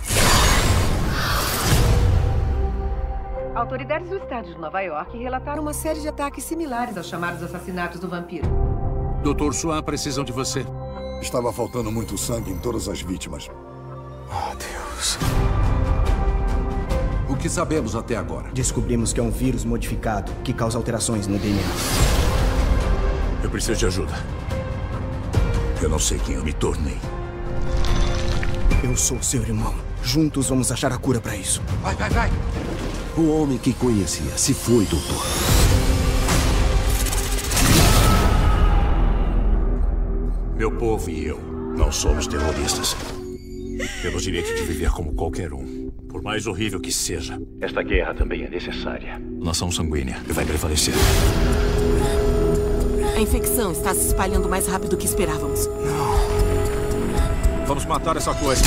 [3.55, 7.99] Autoridades do estado de Nova York relataram uma série de ataques similares aos chamados assassinatos
[7.99, 8.47] do vampiro.
[9.23, 10.65] Doutor Swan, precisam de você.
[11.23, 13.49] Estava faltando muito sangue em todas as vítimas.
[14.31, 15.19] Ah, Deus.
[17.37, 18.51] O que sabemos até agora?
[18.51, 21.62] Descobrimos que é um vírus modificado que causa alterações no DNA.
[23.44, 24.14] Eu preciso de ajuda.
[25.83, 26.96] Eu não sei quem eu me tornei.
[28.83, 29.75] Eu sou seu irmão.
[30.03, 31.62] Juntos vamos achar a cura para isso.
[31.83, 32.31] Vai, vai, vai.
[33.18, 35.22] O homem que conhecia se foi, doutor.
[40.57, 41.38] Meu povo e eu
[41.77, 42.96] não somos terroristas.
[44.01, 47.40] Temos direito de viver como qualquer um, por mais horrível que seja.
[47.61, 49.21] Esta guerra também é necessária.
[49.38, 50.95] Nação sanguínea vai prevalecer.
[53.16, 55.69] A infecção está se espalhando mais rápido do que esperávamos.
[57.66, 58.62] Vamos matar essa coisa.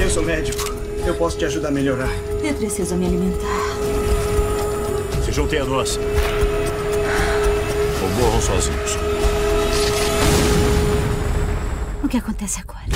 [0.00, 0.80] Eu sou médico.
[1.06, 2.10] Eu posso te ajudar a melhorar.
[2.42, 3.46] Eu preciso me alimentar.
[5.24, 5.98] Se juntem a nós.
[8.02, 9.09] Ou morram sozinhos.
[12.10, 12.86] Que acontece agora?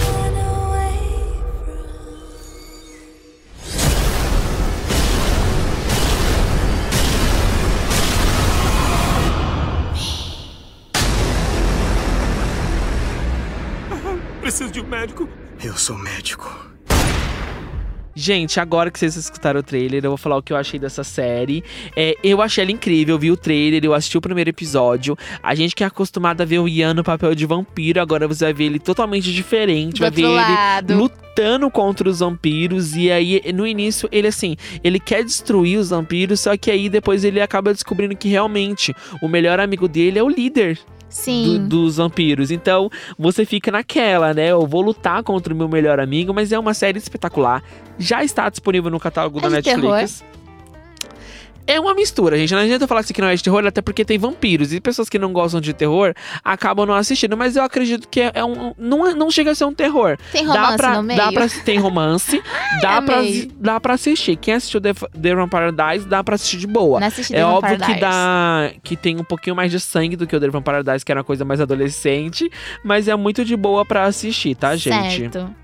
[14.41, 15.29] Preciso de um médico.
[15.63, 16.64] Eu sou médico.
[18.25, 21.05] Gente, agora que vocês escutaram o trailer, eu vou falar o que eu achei dessa
[21.05, 21.63] série.
[21.95, 25.15] É, eu achei ela incrível, eu vi o trailer, eu assisti o primeiro episódio.
[25.43, 28.47] A gente que é acostumado a ver o Ian no papel de vampiro, agora você
[28.47, 29.97] vai ver ele totalmente diferente.
[29.97, 30.95] Do vai ver outro ele lado.
[30.97, 32.97] lutando contra os vampiros.
[32.97, 37.25] E aí, no início, ele assim, ele quer destruir os vampiros, só que aí depois
[37.25, 40.79] ele acaba descobrindo que realmente o melhor amigo dele é o líder.
[41.59, 42.51] Do- dos vampiros.
[42.51, 44.51] Então, você fica naquela, né?
[44.51, 47.63] Eu vou lutar contra o meu melhor amigo, mas é uma série espetacular.
[47.99, 50.25] Já está disponível no catálogo É da Netflix.
[51.67, 52.53] É uma mistura, gente.
[52.53, 54.73] Não adianta falar que não é de terror, até porque tem vampiros.
[54.73, 56.13] E pessoas que não gostam de terror
[56.45, 57.37] acabam não assistindo.
[57.37, 58.75] Mas eu acredito que é, é um.
[58.77, 60.17] Não, é- não chega a ser um terror.
[60.31, 61.19] Tem Dá romance pra- no meio?
[61.19, 62.43] Dá pra, tem romance.
[62.83, 63.51] dá, pra, amei.
[63.57, 64.37] dá pra assistir.
[64.37, 67.01] Quem assistiu The, The Vampire Dies, dá pra assistir de boa.
[67.01, 68.71] Não assisti é The óbvio Vampire que dá.
[68.83, 71.21] Que tem um pouquinho mais de sangue do que o The Vampire Dies, que era
[71.21, 72.51] uma coisa mais adolescente.
[72.85, 75.31] Mas é muito de boa pra assistir, tá, gente?
[75.31, 75.64] Certo.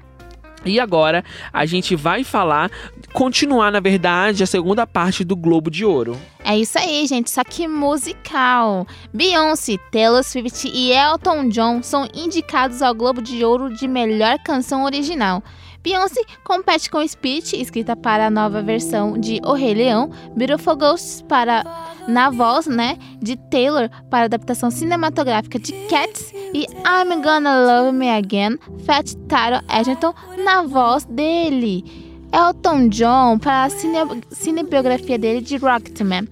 [0.64, 2.70] E agora a gente vai falar,
[3.12, 6.18] continuar, na verdade, a segunda parte do Globo de Ouro.
[6.44, 7.30] É isso aí, gente.
[7.30, 8.86] Só que musical.
[9.12, 14.84] Beyoncé, Taylor Swift e Elton John são indicados ao Globo de Ouro de melhor canção
[14.84, 15.42] original.
[15.82, 21.22] Beyoncé compete com Speech, escrita para a nova versão de O Rei Leão, Beautiful Ghosts
[21.22, 21.64] para
[22.06, 27.96] na voz, né, de Taylor para a adaptação cinematográfica de Cats e I'm Gonna Love
[27.96, 30.14] Me Again, Fat Taro Edgerton
[30.44, 31.84] na voz dele.
[32.32, 33.98] Elton John para a cine,
[34.30, 36.28] cinebiografia dele de Rocketman.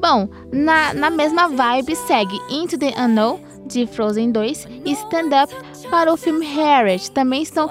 [0.00, 5.54] Bom, na, na mesma vibe segue Into the Unknown de Frozen 2 e Stand Up
[5.90, 7.68] para o filme Harriet também estão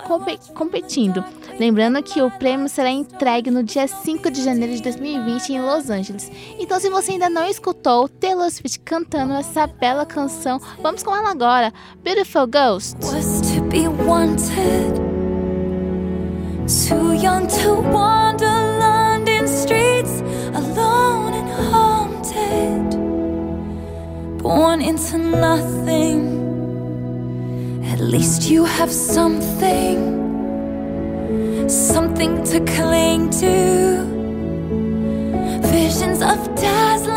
[0.54, 1.24] competindo.
[1.60, 5.90] Lembrando que o prêmio será entregue no dia 5 de janeiro de 2020 em Los
[5.90, 6.32] Angeles.
[6.60, 11.32] Então, se você ainda não escutou Taylor Swift cantando essa bela canção, vamos com ela
[11.32, 11.74] agora.
[12.04, 12.98] Beautiful Ghost.
[13.04, 14.94] Was to be wanted,
[16.88, 18.57] too young to wander
[24.48, 26.22] born into nothing.
[27.91, 29.98] At least you have something,
[31.68, 33.56] something to cling to.
[35.80, 37.16] Visions of dazzling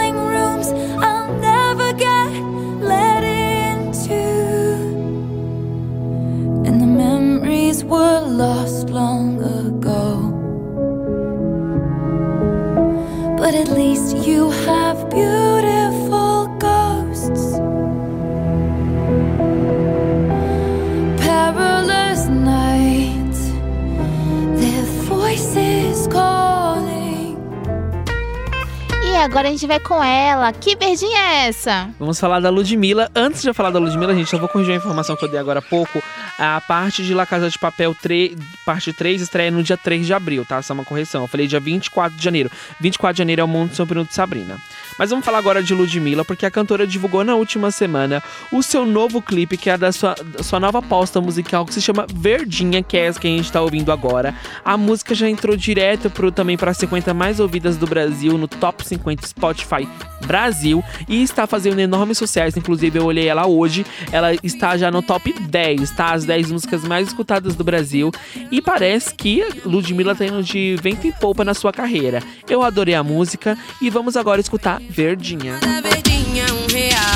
[29.30, 30.52] agora a gente vai com ela.
[30.52, 31.88] Que verdinha é essa?
[32.00, 33.08] Vamos falar da Ludmilla.
[33.14, 35.38] Antes de eu falar da Ludmilla, gente, eu vou corrigir a informação que eu dei
[35.38, 36.02] agora há pouco.
[36.42, 38.34] A parte de La Casa de Papel 3,
[38.64, 40.56] parte 3 estreia no dia 3 de abril, tá?
[40.56, 41.20] Essa é uma correção.
[41.20, 42.50] Eu falei dia 24 de janeiro.
[42.80, 44.58] 24 de janeiro é o Mundo Sombrio de Sabrina.
[44.98, 48.86] Mas vamos falar agora de Ludmilla, porque a cantora divulgou na última semana o seu
[48.86, 52.82] novo clipe, que é da sua, da sua nova aposta musical, que se chama Verdinha,
[52.82, 54.34] que é essa que a gente tá ouvindo agora.
[54.64, 58.48] A música já entrou direto pro, também para as 50 mais ouvidas do Brasil, no
[58.48, 59.86] Top 50 Spotify
[60.26, 62.58] Brasil, e está fazendo enormes sucesso.
[62.58, 66.12] Inclusive, eu olhei ela hoje, ela está já no top 10, tá?
[66.12, 68.10] As 10 músicas mais escutadas do Brasil.
[68.50, 72.22] E parece que Ludmilla tá indo de vento e polpa na sua carreira.
[72.48, 75.58] Eu adorei a música e vamos agora escutar Verdinha.
[75.82, 77.09] verdinha um real.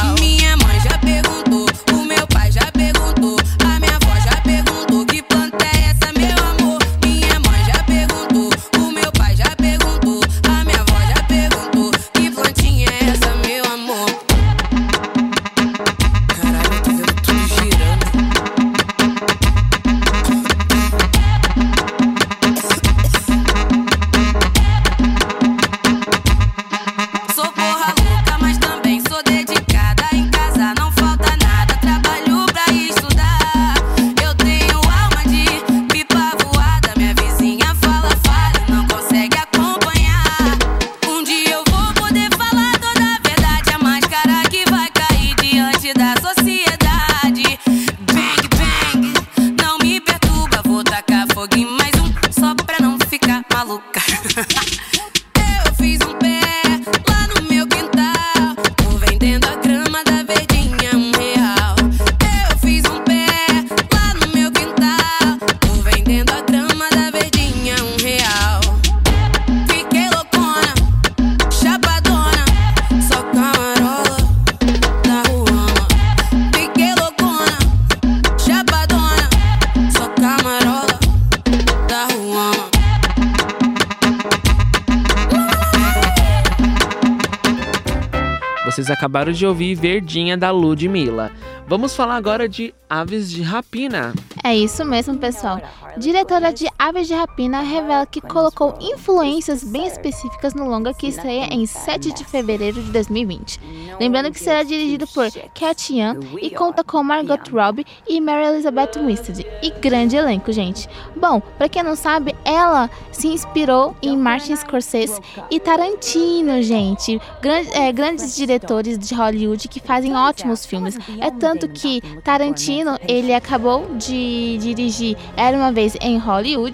[89.25, 91.33] Acabaram de ouvir Verdinha da Ludmilla.
[91.67, 94.13] Vamos falar agora de Aves de Rapina.
[94.43, 95.61] É isso mesmo, pessoal.
[95.97, 101.47] Diretora de Aves de Rapina revela que colocou influências bem específicas no longa que estreia
[101.51, 103.59] em 7 de fevereiro de 2020.
[103.99, 108.99] Lembrando que será dirigido por Cat Young e conta com Margot Robbie e Mary Elizabeth
[109.03, 109.47] Winstead.
[109.63, 110.87] E grande elenco, gente.
[111.17, 115.19] Bom, pra quem não sabe, ela se inspirou em Martin Scorsese
[115.51, 117.19] e Tarantino, gente.
[117.41, 120.99] Gran- é, grandes diretores de Hollywood que fazem ótimos filmes.
[121.19, 126.74] É tanto que Tarantino, ele acabou de dirigir Era Uma Vez em Hollywood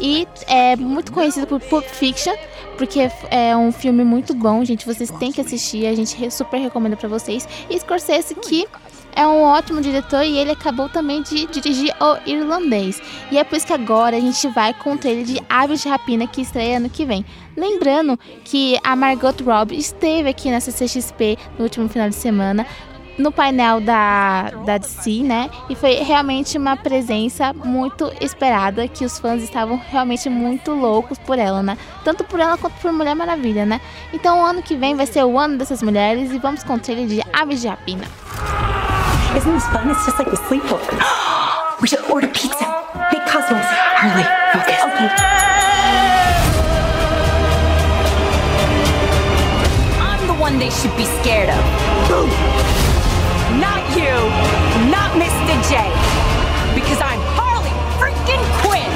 [0.00, 2.34] e é muito conhecido por Pulp Fiction,
[2.76, 4.86] porque é um filme muito bom, gente.
[4.86, 7.48] Vocês têm que assistir, a gente super recomenda pra vocês.
[7.68, 8.66] E Scorsese que
[9.18, 13.02] é um ótimo diretor e ele acabou também de dirigir O Irlandês.
[13.32, 15.88] E é por isso que agora a gente vai com o trailer de Aves de
[15.88, 17.24] Rapina que estreia ano que vem.
[17.56, 22.64] Lembrando que a Margot Robbie esteve aqui na CCXP no último final de semana
[23.18, 25.50] no painel da, da DC, né?
[25.68, 31.38] E foi realmente uma presença muito esperada, que os fãs estavam realmente muito loucos por
[31.38, 31.76] ela, né?
[32.04, 33.80] Tanto por ela quanto por Mulher Maravilha, né?
[34.12, 36.78] Então o ano que vem vai ser o ano dessas mulheres e vamos com o
[36.78, 38.04] trailer de Aves de Rapina.
[39.36, 39.90] Isn't this fun?
[39.90, 40.98] It's just like the sleepover.
[41.82, 42.64] we should order pizza.
[43.10, 43.64] Big cosmos.
[43.96, 44.78] Harley, focus.
[44.84, 45.08] Okay.
[50.00, 52.08] I'm the one they should be scared of.
[52.08, 52.87] Not
[53.98, 54.14] you,
[54.90, 55.54] not Mr.
[55.68, 55.74] J.
[56.74, 58.92] Because I'm Harley freaking Quinn.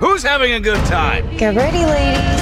[0.00, 1.24] Who's having a good time?
[1.38, 2.40] Get ready, ladies.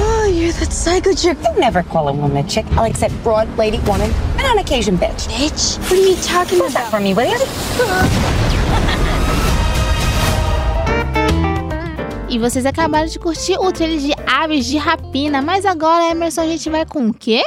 [0.00, 1.38] Oh, you're that psycho chick.
[1.44, 2.66] I never call a woman a chick.
[2.72, 5.28] I'll accept broad, lady, woman, and on occasion, bitch.
[5.28, 5.78] Bitch?
[5.78, 6.72] What are you talking about?
[6.72, 8.53] that for me, will you?
[12.28, 16.46] E vocês acabaram de curtir o trailer de Aves de Rapina, mas agora, Emerson, a
[16.46, 17.42] gente vai com o quê?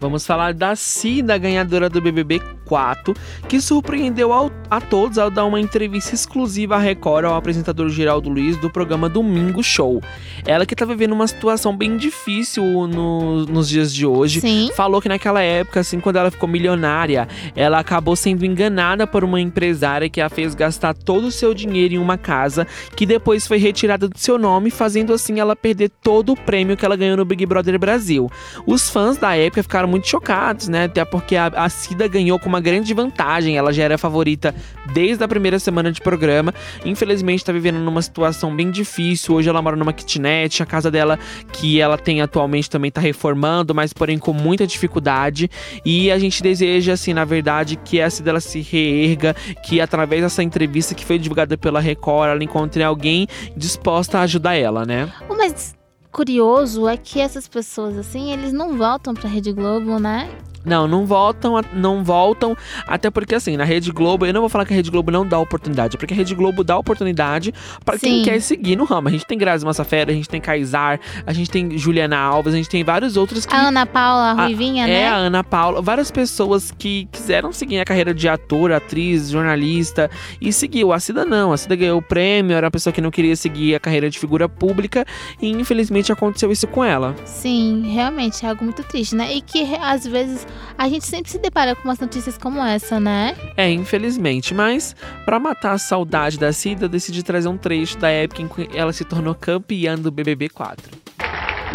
[0.00, 3.14] Vamos falar da Cida, ganhadora do BBB 4,
[3.48, 8.28] que surpreendeu ao, a todos ao dar uma entrevista exclusiva à Record ao apresentador Geraldo
[8.28, 10.02] Luiz do programa Domingo Show.
[10.46, 14.40] Ela que tá vivendo uma situação bem difícil no, nos dias de hoje.
[14.40, 14.70] Sim.
[14.74, 19.40] Falou que naquela época, assim, quando ela ficou milionária, ela acabou sendo enganada por uma
[19.40, 23.58] empresária que a fez gastar todo o seu dinheiro em uma casa, que depois foi
[23.58, 27.24] retirada do seu nome, fazendo assim ela perder todo o prêmio que ela ganhou no
[27.24, 28.30] Big Brother Brasil.
[28.66, 30.84] Os fãs da época ficaram muito chocados, né?
[30.84, 33.56] Até porque a, a Cida ganhou com uma grande vantagem.
[33.56, 34.54] Ela já era favorita
[34.92, 36.54] desde a primeira semana de programa.
[36.84, 39.34] Infelizmente, tá vivendo numa situação bem difícil.
[39.34, 40.62] Hoje ela mora numa kitnet.
[40.62, 41.18] A casa dela,
[41.52, 45.50] que ela tem atualmente, também tá reformando, mas porém com muita dificuldade.
[45.84, 49.34] E a gente deseja, assim, na verdade, que a Cida ela se reerga,
[49.64, 53.26] que através dessa entrevista que foi divulgada pela Record, ela encontre alguém
[53.56, 55.12] disposta a ajudar ela, né?
[55.28, 55.74] O mais
[56.12, 60.30] curioso é que essas pessoas, assim, eles não voltam pra Rede Globo, né?
[60.64, 62.56] Não, não voltam, não voltam,
[62.86, 65.26] até porque assim, na Rede Globo, eu não vou falar que a Rede Globo não
[65.26, 67.52] dá oportunidade, porque a Rede Globo dá oportunidade
[67.84, 69.08] para quem quer seguir no ramo.
[69.08, 72.56] A gente tem Grazi Massafera, a gente tem Kaysar, a gente tem Juliana Alves, a
[72.56, 75.08] gente tem vários outros que A Ana Paula, a Ruivinha, é, né?
[75.08, 80.10] a Ana Paula, várias pessoas que quiseram seguir a carreira de ator, atriz, jornalista
[80.40, 80.92] e seguiu.
[80.92, 83.74] A Cida não, a Cida ganhou o prêmio, era uma pessoa que não queria seguir
[83.74, 85.04] a carreira de figura pública
[85.40, 87.14] e infelizmente aconteceu isso com ela.
[87.24, 89.34] Sim, realmente é algo muito triste, né?
[89.34, 90.46] E que às vezes
[90.76, 93.36] a gente sempre se depara com umas notícias como essa, né?
[93.56, 94.94] É, infelizmente, mas
[95.24, 98.68] pra matar a saudade da Cida, eu decidi trazer um trecho da época em que
[98.76, 100.90] ela se tornou campeã do BBB 4.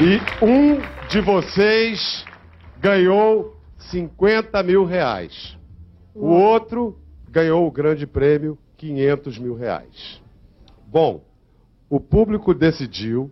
[0.01, 2.25] E um de vocês
[2.79, 3.57] ganhou
[3.91, 5.57] 50 mil reais.
[6.13, 6.97] O outro
[7.29, 10.21] ganhou o grande prêmio 500 mil reais.
[10.87, 11.23] Bom,
[11.89, 13.31] o público decidiu,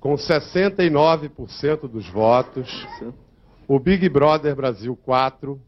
[0.00, 2.68] com 69% dos votos,
[3.68, 5.60] o Big Brother Brasil 4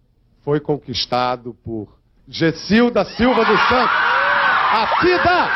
[0.42, 3.96] foi conquistado por Gessil da Silva dos Santos.
[4.72, 5.50] A Cida!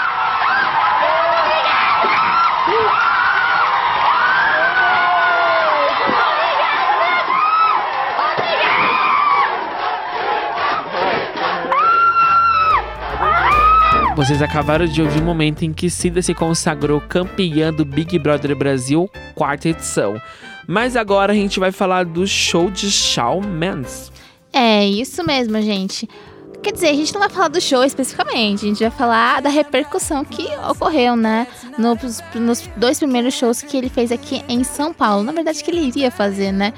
[14.15, 18.55] Vocês acabaram de ouvir o momento em que Cida se consagrou campeã do Big Brother
[18.55, 20.21] Brasil, quarta edição.
[20.67, 24.11] Mas agora a gente vai falar do show de Shawn Mendes.
[24.53, 26.09] É isso mesmo, gente.
[26.65, 29.51] Quer dizer, a gente não vai falar do show especificamente, a gente vai falar da
[29.51, 31.47] repercussão que ocorreu, né?
[31.77, 35.23] Nos, nos dois primeiros shows que ele fez aqui em São Paulo.
[35.23, 36.73] Na verdade, que ele iria fazer, né?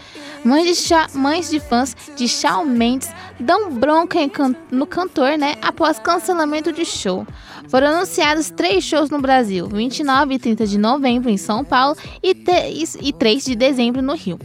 [0.45, 3.09] Mães de, mães de fãs de Shawn Mendes
[3.39, 5.55] dão bronca can- no cantor, né?
[5.63, 7.25] Após cancelamento de show.
[7.69, 12.35] Foram anunciados três shows no Brasil: 29 e 30 de novembro em São Paulo e,
[12.35, 14.37] te- e 3 de dezembro no Rio.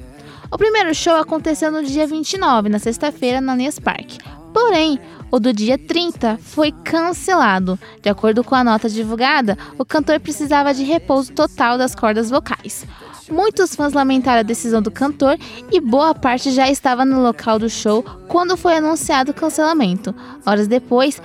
[0.51, 4.19] O primeiro show aconteceu no dia 29, na sexta-feira, na Allianz Parque.
[4.53, 4.99] Porém,
[5.31, 7.79] o do dia 30 foi cancelado.
[8.01, 12.85] De acordo com a nota divulgada, o cantor precisava de repouso total das cordas vocais.
[13.29, 15.37] Muitos fãs lamentaram a decisão do cantor
[15.71, 20.13] e boa parte já estava no local do show quando foi anunciado o cancelamento.
[20.45, 21.21] Horas depois,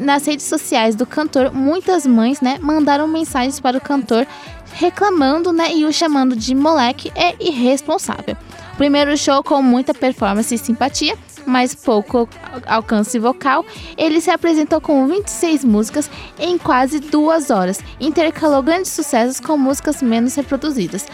[0.00, 4.26] nas redes sociais do cantor, muitas mães né, mandaram mensagens para o cantor
[4.72, 8.36] reclamando né, e o chamando de moleque e irresponsável.
[8.76, 11.16] Primeiro show com muita performance e simpatia,
[11.48, 12.28] mas pouco
[12.66, 13.64] alcance vocal,
[13.96, 20.02] ele se apresentou com 26 músicas em quase duas horas, intercalou grandes sucessos com músicas
[20.02, 21.06] menos reproduzidas.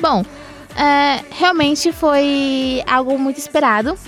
[0.00, 0.24] Bom,
[0.76, 3.98] é, realmente foi algo muito esperado.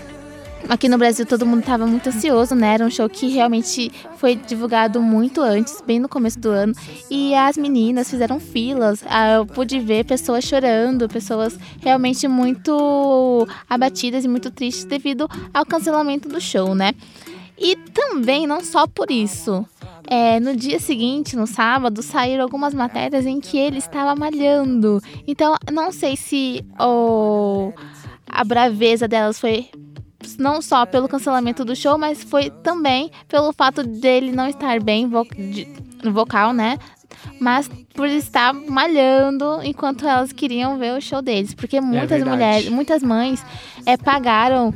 [0.69, 2.75] Aqui no Brasil todo mundo estava muito ansioso, né?
[2.75, 6.73] Era um show que realmente foi divulgado muito antes, bem no começo do ano.
[7.11, 9.03] E as meninas fizeram filas.
[9.09, 15.67] Ah, Eu pude ver pessoas chorando, pessoas realmente muito abatidas e muito tristes devido ao
[15.67, 16.93] cancelamento do show, né?
[17.59, 19.67] E também, não só por isso.
[20.07, 25.01] É, no dia seguinte, no sábado, saíram algumas matérias em que ele estava malhando.
[25.27, 27.73] Então, não sei se o,
[28.27, 29.69] a braveza delas foi
[30.39, 35.09] não só pelo cancelamento do show, mas foi também pelo fato dele não estar bem
[35.09, 35.67] vo de,
[36.11, 36.79] vocal, né?
[37.39, 41.55] Mas por estar malhando enquanto elas queriam ver o show deles.
[41.55, 42.31] Porque muitas verdade.
[42.31, 43.45] mulheres, muitas mães
[43.85, 44.73] é, pagaram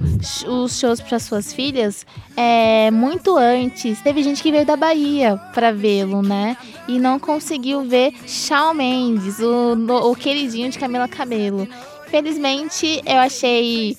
[0.47, 4.01] os shows para suas filhas é, muito antes.
[4.03, 6.57] Teve gente que veio da Bahia para vê-lo, né?
[6.86, 9.74] E não conseguiu ver Shawn Mendes, o,
[10.11, 11.66] o queridinho de Camila Cabelo.
[12.09, 13.97] Felizmente, eu achei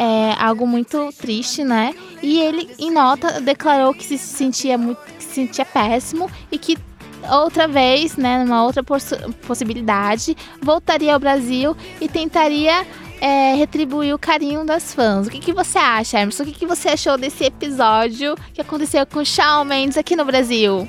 [0.00, 1.94] é, algo muito triste, né?
[2.22, 6.78] E ele, em nota, declarou que se sentia muito, que se sentia péssimo e que
[7.30, 9.12] outra vez, né, numa outra poss-
[9.46, 12.86] possibilidade, voltaria ao Brasil e tentaria
[13.20, 15.26] é, retribuir o carinho das fãs.
[15.26, 16.44] O que, que você acha, Emerson?
[16.44, 20.24] O que, que você achou desse episódio que aconteceu com o Shawn Mendes aqui no
[20.24, 20.88] Brasil?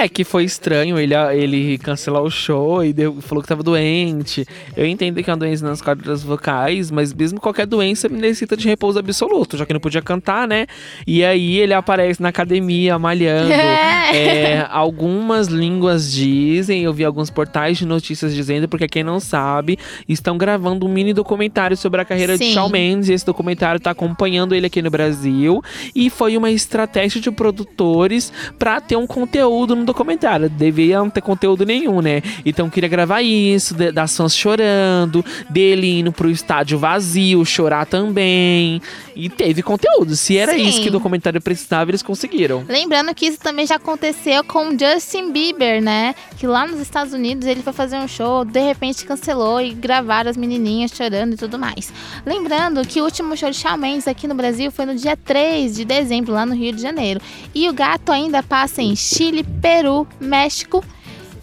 [0.00, 4.46] É que foi estranho ele, ele cancelar o show e deu- falou que tava doente.
[4.76, 8.68] Eu entendo que é uma doença nas cordas vocais, mas mesmo qualquer doença necessita de
[8.68, 10.66] repouso absoluto, já que não podia cantar, né?
[11.04, 13.50] E aí ele aparece na academia malhando.
[14.10, 19.78] É, algumas línguas dizem, eu vi alguns portais de notícias dizendo, porque quem não sabe,
[20.08, 22.52] estão gravando um mini documentário sobre a carreira de Sim.
[22.54, 23.10] Shawn Mendes.
[23.10, 25.62] E esse documentário tá acompanhando ele aqui no Brasil.
[25.94, 30.48] E foi uma estratégia de produtores pra ter um conteúdo no documentário.
[30.48, 32.22] Deviam não ter conteúdo nenhum, né?
[32.44, 38.80] Então queria gravar isso, de- das fãs chorando, dele indo pro estádio vazio, chorar também.
[39.16, 40.14] E teve conteúdo.
[40.14, 40.62] Se era Sim.
[40.68, 42.64] isso que o documentário precisava, eles conseguiram.
[42.68, 46.14] Lembrando que isso também já aconteceu com o Justin Bieber, né?
[46.38, 50.30] Que lá nos Estados Unidos ele foi fazer um show, de repente cancelou e gravaram
[50.30, 51.92] as menininhas chorando e tudo mais.
[52.24, 55.74] Lembrando que o último show de Shawn Mendes aqui no Brasil foi no dia 3
[55.74, 57.20] de dezembro, lá no Rio de Janeiro.
[57.54, 59.77] E o gato ainda passa em Chile, Peru,
[60.20, 60.84] México.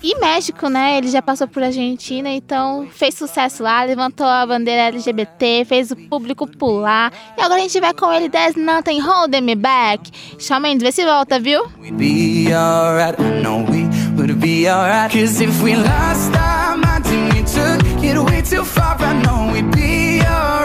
[0.04, 1.00] E México, né?
[1.00, 5.96] Ele já passou por Argentina, então fez sucesso lá, levantou a bandeira LGBT, fez o
[5.96, 7.12] público pular.
[7.36, 10.12] E agora a gente vai com ele, There's Nothing Holding Me Back.
[10.38, 11.64] Shawn Mendes, vê se volta, viu?
[11.98, 13.20] be alright.
[13.20, 15.12] I know we would be alright.
[15.12, 19.52] Cause if we lost our minds and we took it way too far, I know
[19.52, 20.65] we'd be alright.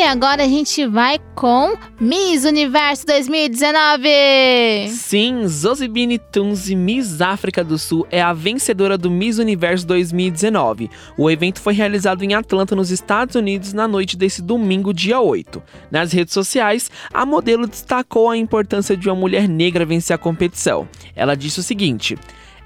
[0.00, 4.88] E agora a gente vai com Miss Universo 2019.
[4.88, 10.90] Sim, Zozibini Tunzi Miss África do Sul é a vencedora do Miss Universo 2019.
[11.18, 15.62] O evento foi realizado em Atlanta, nos Estados Unidos, na noite desse domingo, dia 8.
[15.90, 20.88] Nas redes sociais, a modelo destacou a importância de uma mulher negra vencer a competição.
[21.14, 22.16] Ela disse o seguinte.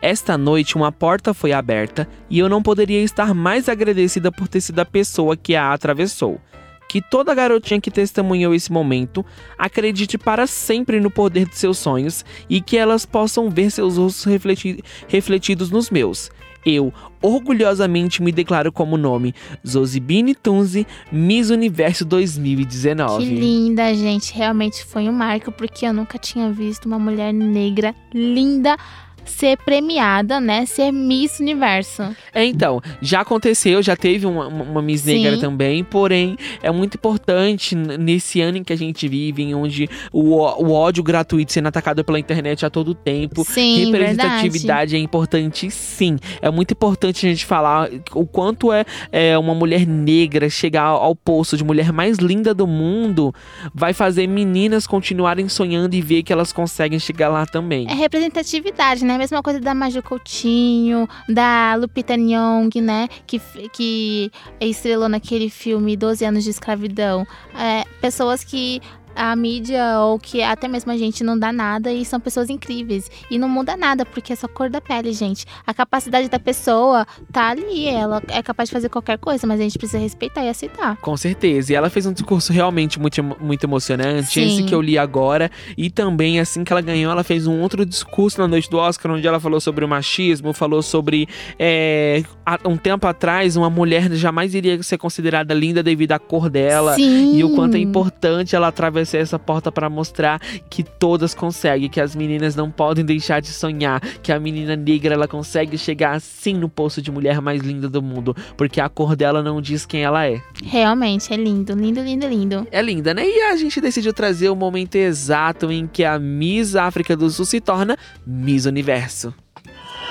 [0.00, 4.60] Esta noite uma porta foi aberta e eu não poderia estar mais agradecida por ter
[4.60, 6.40] sido a pessoa que a atravessou.
[6.88, 9.24] Que toda garotinha que testemunhou esse momento
[9.58, 14.24] acredite para sempre no poder de seus sonhos e que elas possam ver seus rostos
[14.24, 16.30] refleti- refletidos nos meus.
[16.66, 19.34] Eu, orgulhosamente, me declaro como nome
[19.66, 23.24] Zozibini Tunzi, Miss Universo 2019.
[23.26, 24.32] Que linda, gente.
[24.34, 28.76] Realmente foi um marco, porque eu nunca tinha visto uma mulher negra linda,
[29.24, 30.66] ser premiada, né?
[30.66, 32.02] Ser Miss Universo.
[32.32, 35.22] É, então, já aconteceu, já teve uma, uma Miss Sim.
[35.22, 39.88] Negra também, porém, é muito importante nesse ano em que a gente vive, em onde
[40.12, 43.44] o, o ódio gratuito sendo atacado pela internet a todo tempo.
[43.44, 46.18] Sim, Representatividade é importante, sim.
[46.40, 51.02] É muito importante a gente falar o quanto é, é uma mulher negra chegar ao,
[51.02, 53.34] ao posto de mulher mais linda do mundo,
[53.74, 57.86] vai fazer meninas continuarem sonhando e ver que elas conseguem chegar lá também.
[57.88, 59.13] É representatividade, né?
[59.18, 63.08] Mesma coisa da Maju Coutinho, da Lupita Nyong, né?
[63.26, 63.40] Que,
[63.72, 67.26] que estrelou naquele filme 12 anos de escravidão.
[67.58, 68.80] É, pessoas que
[69.14, 73.10] a mídia ou que até mesmo a gente não dá nada e são pessoas incríveis.
[73.30, 75.44] E não muda nada, porque é só cor da pele, gente.
[75.66, 79.62] A capacidade da pessoa tá ali, ela é capaz de fazer qualquer coisa, mas a
[79.62, 80.96] gente precisa respeitar e aceitar.
[80.96, 81.72] Com certeza.
[81.72, 84.34] E ela fez um discurso realmente muito, muito emocionante.
[84.34, 84.46] Sim.
[84.46, 85.50] Esse que eu li agora.
[85.76, 89.12] E também, assim que ela ganhou, ela fez um outro discurso na noite do Oscar,
[89.12, 91.28] onde ela falou sobre o machismo, falou sobre.
[91.58, 92.22] é,
[92.64, 96.94] um tempo atrás, uma mulher jamais iria ser considerada linda devido à cor dela.
[96.94, 97.36] Sim.
[97.36, 100.40] E o quanto é importante ela atravessar essa porta para mostrar
[100.70, 105.14] que todas conseguem, que as meninas não podem deixar de sonhar, que a menina negra
[105.14, 109.16] ela consegue chegar assim no posto de mulher mais linda do mundo, porque a cor
[109.16, 110.40] dela não diz quem ela é.
[110.62, 112.66] Realmente, é lindo, lindo, lindo, lindo.
[112.70, 113.26] É linda, né?
[113.26, 117.44] E a gente decidiu trazer o momento exato em que a Miss África do Sul
[117.44, 117.96] se torna
[118.26, 119.34] Miss Universo.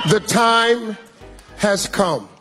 [0.10, 0.98] The time
[1.62, 2.34] has come.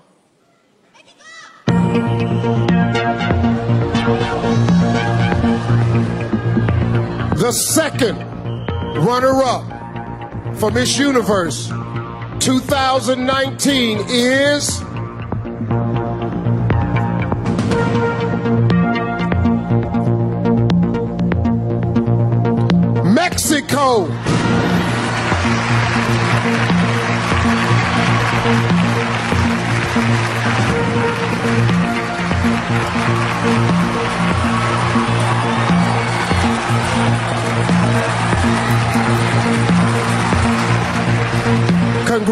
[7.42, 8.18] The second
[9.04, 11.66] runner up for Miss Universe
[12.38, 14.80] 2019 is.
[23.12, 24.21] Mexico.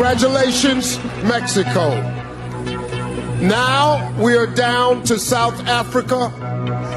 [0.00, 1.90] Congratulations, Mexico.
[3.38, 6.32] Now we are down to South Africa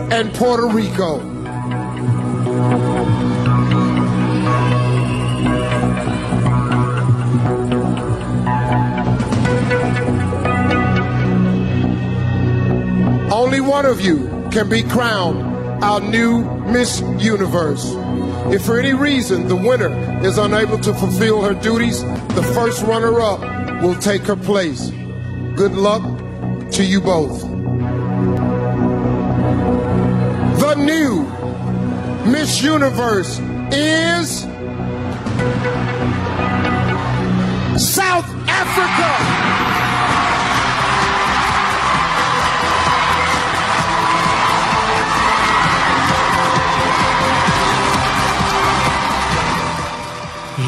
[0.09, 1.19] and Puerto Rico.
[13.29, 17.83] Only one of you can be crowned our new Miss Universe.
[18.53, 19.91] If for any reason the winner
[20.25, 22.01] is unable to fulfill her duties,
[22.35, 23.39] the first runner up
[23.81, 24.89] will take her place.
[25.55, 26.01] Good luck
[26.71, 27.41] to you both.
[30.59, 31.23] The new
[32.29, 33.39] Miss Universe
[33.71, 34.41] is
[37.77, 39.22] South Africa.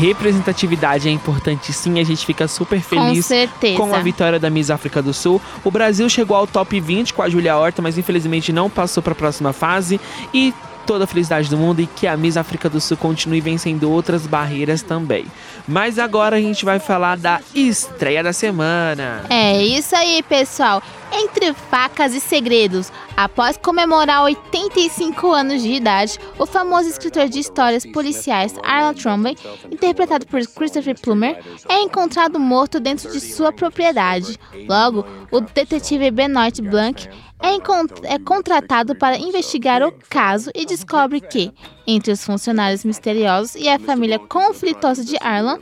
[0.06, 3.78] Representatividade é importante sim, a gente fica super feliz certeza.
[3.78, 5.41] com a vitória da Miss África do Sul.
[5.64, 9.14] O Brasil chegou ao top 20 com a Julia Horta, mas infelizmente não passou para
[9.14, 9.99] a próxima fase.
[10.32, 10.53] E
[10.86, 14.28] toda a felicidade do mundo e que a Miss África do Sul continue vencendo outras
[14.28, 15.26] barreiras também.
[15.68, 19.24] Mas agora a gente vai falar da estreia da semana.
[19.30, 20.82] É isso aí, pessoal.
[21.18, 27.86] Entre facas e segredos, após comemorar 85 anos de idade, o famoso escritor de histórias
[27.86, 29.38] policiais Arnold Trombley,
[29.72, 34.38] interpretado por Christopher Plummer, é encontrado morto dentro de sua propriedade.
[34.68, 37.07] Logo, o detetive Benoit Blanc
[37.41, 41.51] é, é contratado para investigar o caso e descobre que,
[41.86, 45.59] entre os funcionários misteriosos e a família conflitosa de Arlan,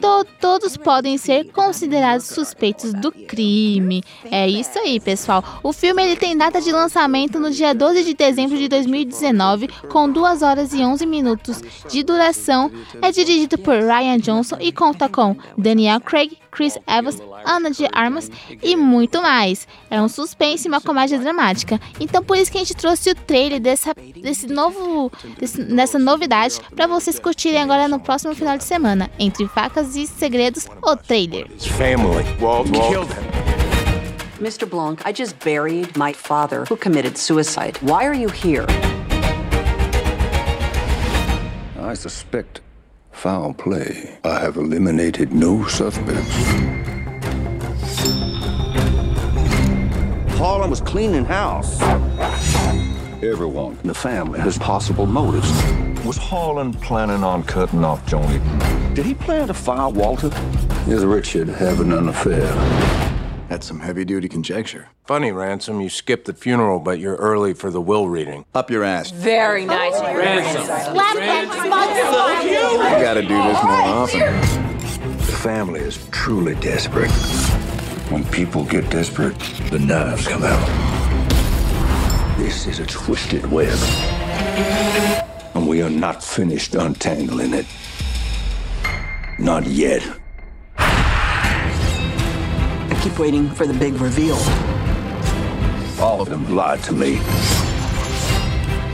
[0.00, 4.02] to- todos podem ser considerados suspeitos do crime.
[4.30, 5.42] É isso aí, pessoal.
[5.62, 10.08] O filme ele tem data de lançamento no dia 12 de dezembro de 2019, com
[10.10, 12.70] 2 horas e 11 minutos de duração.
[13.00, 18.30] É dirigido por Ryan Johnson e conta com Daniel Craig, Chris Evans, Ana de Armas
[18.62, 19.66] e muito mais.
[19.90, 21.80] É um suspense e uma comédia dramática.
[21.98, 26.58] Então por isso que a gente trouxe o trailer dessa, desse novo, desse- dessa novidade
[26.76, 29.10] para vocês curtirem agora no próximo final de semana.
[29.18, 31.50] Entre facas e segredos, o trailer.
[31.58, 32.24] Family.
[32.40, 33.61] Walt, him.
[34.42, 34.68] Mr.
[34.68, 37.76] Blanc, I just buried my father who committed suicide.
[37.76, 38.66] Why are you here?
[41.78, 42.60] I suspect
[43.12, 44.18] foul play.
[44.24, 46.34] I have eliminated no suspects.
[50.38, 51.80] Harlan was cleaning house.
[53.22, 55.52] Everyone in The family has possible motives.
[56.04, 58.40] Was Harlan planning on cutting off Joni?
[58.96, 60.32] Did he plan to fire Walter?
[60.88, 63.11] Is Richard having an affair?
[63.52, 64.88] That's some heavy duty conjecture.
[65.04, 68.46] Funny, Ransom, you skipped the funeral, but you're early for the will reading.
[68.54, 69.10] Up your ass.
[69.10, 69.92] Very nice.
[70.00, 70.64] Ransom.
[70.64, 75.18] Slap that smug You gotta do this more often.
[75.18, 77.10] The family is truly desperate.
[78.10, 79.38] When people get desperate,
[79.70, 80.66] the knives come out.
[82.38, 83.78] This is a twisted web.
[85.54, 87.66] And we are not finished untangling it.
[89.38, 90.21] Not yet.
[93.02, 94.36] I keep waiting for the big reveal.
[96.00, 97.18] All of them lied to me.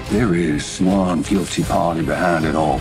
[0.08, 2.80] There is one guilty party behind it all.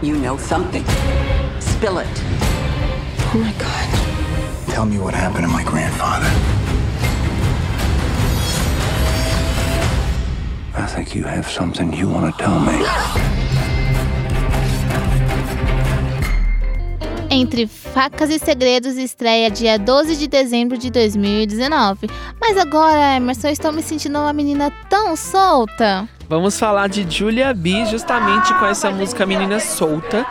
[0.00, 0.84] You know something.
[1.58, 2.06] Spill it.
[3.34, 4.68] Oh my god.
[4.72, 6.30] Tell me what happened to my grandfather.
[10.76, 13.24] I think you have something you want to tell me.
[17.30, 22.08] Entre Facas e Segredos estreia dia 12 de dezembro de 2019.
[22.40, 26.08] Mas agora, Emerson, eu estou me sentindo uma menina tão solta.
[26.26, 30.26] Vamos falar de Julia B justamente com essa música Menina Solta.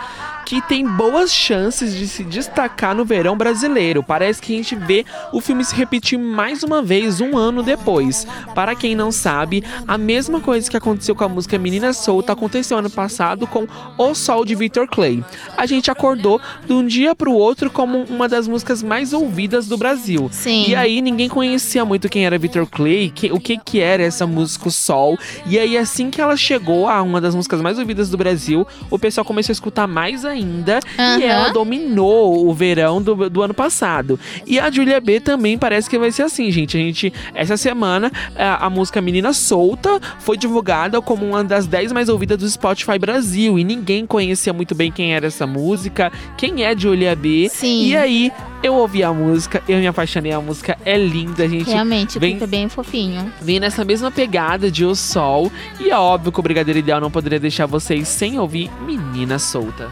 [0.48, 4.02] Que tem boas chances de se destacar no verão brasileiro.
[4.02, 8.26] Parece que a gente vê o filme se repetir mais uma vez um ano depois.
[8.56, 12.78] Para quem não sabe, a mesma coisa que aconteceu com a música Menina Solta aconteceu
[12.78, 13.68] ano passado com
[13.98, 15.22] O Sol de Victor Clay.
[15.58, 19.68] A gente acordou de um dia para o outro como uma das músicas mais ouvidas
[19.68, 20.30] do Brasil.
[20.32, 20.70] Sim.
[20.70, 24.26] E aí ninguém conhecia muito quem era Victor Clay, que- o que que era essa
[24.26, 25.20] música O Sol.
[25.46, 28.98] E aí assim que ela chegou a uma das músicas mais ouvidas do Brasil, o
[28.98, 31.22] pessoal começou a escutar mais ainda e Aham.
[31.22, 34.20] ela dominou o verão do, do ano passado.
[34.46, 36.78] E a Julia B também parece que vai ser assim, gente.
[36.78, 41.92] A gente essa semana a, a música Menina Solta foi divulgada como uma das 10
[41.92, 46.64] mais ouvidas do Spotify Brasil e ninguém conhecia muito bem quem era essa música, quem
[46.64, 47.50] é Julia B.
[47.52, 47.86] Sim.
[47.86, 48.32] E aí
[48.64, 51.70] eu ouvi a música, eu me apaixonei, a música é linda, gente.
[51.70, 53.32] Realmente, o vem clipe é bem fofinho.
[53.42, 55.52] vem nessa mesma pegada de O Sol.
[55.80, 59.90] E é óbvio que o Brigadeiro Ideal não poderia deixar vocês sem ouvir Menina Solta.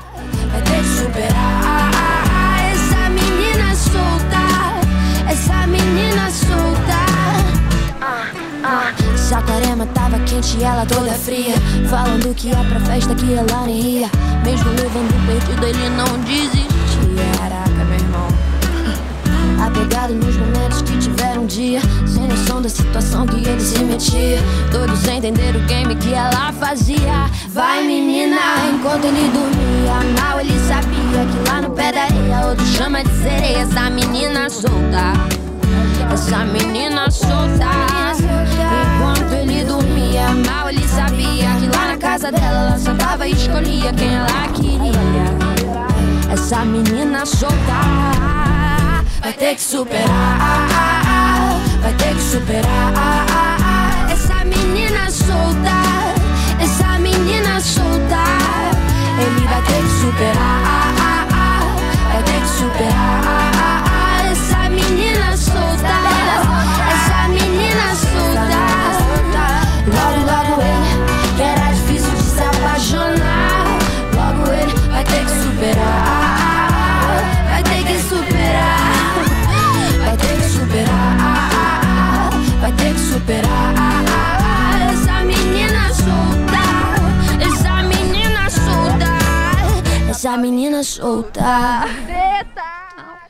[0.51, 1.91] Vai ter que superar
[2.71, 7.05] essa menina solta, essa menina solta.
[8.01, 8.31] Ah,
[8.63, 9.17] ah.
[9.17, 11.55] Saquarema tava quente e ela toda fria,
[11.89, 14.09] falando que ia pra festa que ela nem ia.
[14.43, 15.24] Mesmo levando
[23.95, 24.39] metia
[24.71, 27.29] Todos entenderam o game que ela fazia.
[27.49, 28.37] Vai menina,
[28.73, 33.11] enquanto ele dormia Mal ele sabia que lá no pé da areia Outro chama de
[33.21, 33.59] sereia.
[33.59, 35.13] Essa menina solta
[36.13, 37.69] Essa menina solta.
[38.97, 43.93] Enquanto ele dormia Mal ele sabia que lá na casa dela Ela sentava e escolhia
[43.93, 44.95] quem ela queria.
[46.31, 47.55] Essa menina solta
[49.21, 50.67] vai ter que superar,
[51.81, 53.34] vai ter que superar.
[54.95, 56.13] Menina solta,
[56.57, 58.23] essa menina solta,
[59.19, 61.27] ele vai ter que superar,
[62.13, 62.94] vai ter que superar.
[90.35, 91.41] Essa menina solta.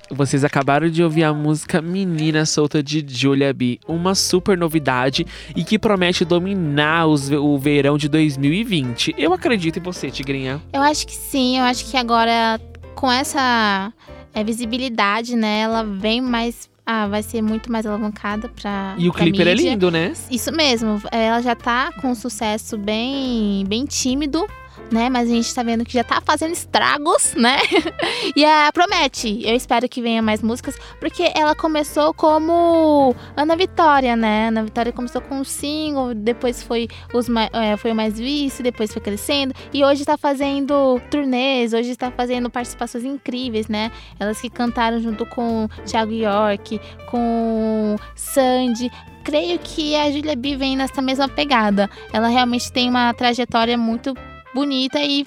[0.09, 5.25] Vocês acabaram de ouvir a música Menina Solta de Julia B, uma super novidade
[5.55, 9.13] e que promete dominar os- o verão de 2020.
[9.17, 10.59] Eu acredito em você, Tigrinha.
[10.73, 12.59] Eu acho que sim, eu acho que agora
[12.95, 13.91] com essa
[14.33, 16.69] é, visibilidade, né, ela vem mais.
[16.87, 18.93] Ah, vai ser muito mais alavancada pra.
[18.97, 20.13] E o pra clipe é lindo, né?
[20.29, 24.45] Isso mesmo, ela já tá com um sucesso bem, bem tímido,
[24.91, 25.09] né?
[25.09, 27.57] Mas a gente tá vendo que já tá fazendo estragos, né?
[28.35, 29.41] e é, promete.
[29.43, 34.47] Eu espero que venha mais músicas, porque ela começou como Ana Vitória, né?
[34.47, 38.91] Ana Vitória começou com um single, depois foi, os, é, foi o mais visto, depois
[38.91, 39.53] foi crescendo.
[39.73, 43.91] E hoje tá fazendo turnês, hoje tá fazendo participações incríveis, né?
[44.19, 48.91] Elas que cantaram junto com Thiago York, com Sandy.
[49.23, 51.89] Creio que a Julia B vem nessa mesma pegada.
[52.13, 54.13] Ela realmente tem uma trajetória muito
[54.55, 55.25] bonita e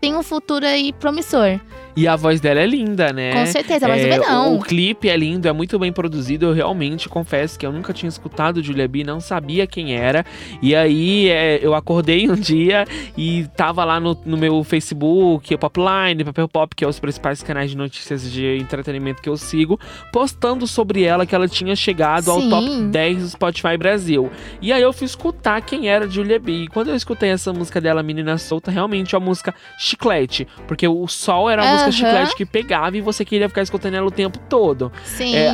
[0.00, 1.60] tem um futuro aí promissor.
[1.96, 3.32] E a voz dela é linda, né?
[3.32, 4.56] Com certeza, do É, verão.
[4.56, 6.46] O, clipe é lindo, é muito bem produzido.
[6.46, 10.24] Eu realmente confesso que eu nunca tinha escutado Julia B, não sabia quem era.
[10.62, 12.86] E aí é, eu acordei um dia
[13.16, 17.42] e tava lá no, no meu Facebook, o Popline, Papel Pop, que é os principais
[17.42, 19.78] canais de notícias de entretenimento que eu sigo,
[20.12, 22.50] postando sobre ela que ela tinha chegado ao Sim.
[22.50, 24.30] top 10 do Spotify Brasil.
[24.60, 26.64] E aí eu fui escutar quem era Julia B.
[26.64, 30.46] E quando eu escutei essa música dela, Menina Solta, realmente é uma música chiclete.
[30.66, 34.06] Porque o sol era uma música chiclete que pegava e você queria ficar escutando ela
[34.06, 34.92] o tempo todo.
[35.04, 35.34] Sim.
[35.36, 35.52] É,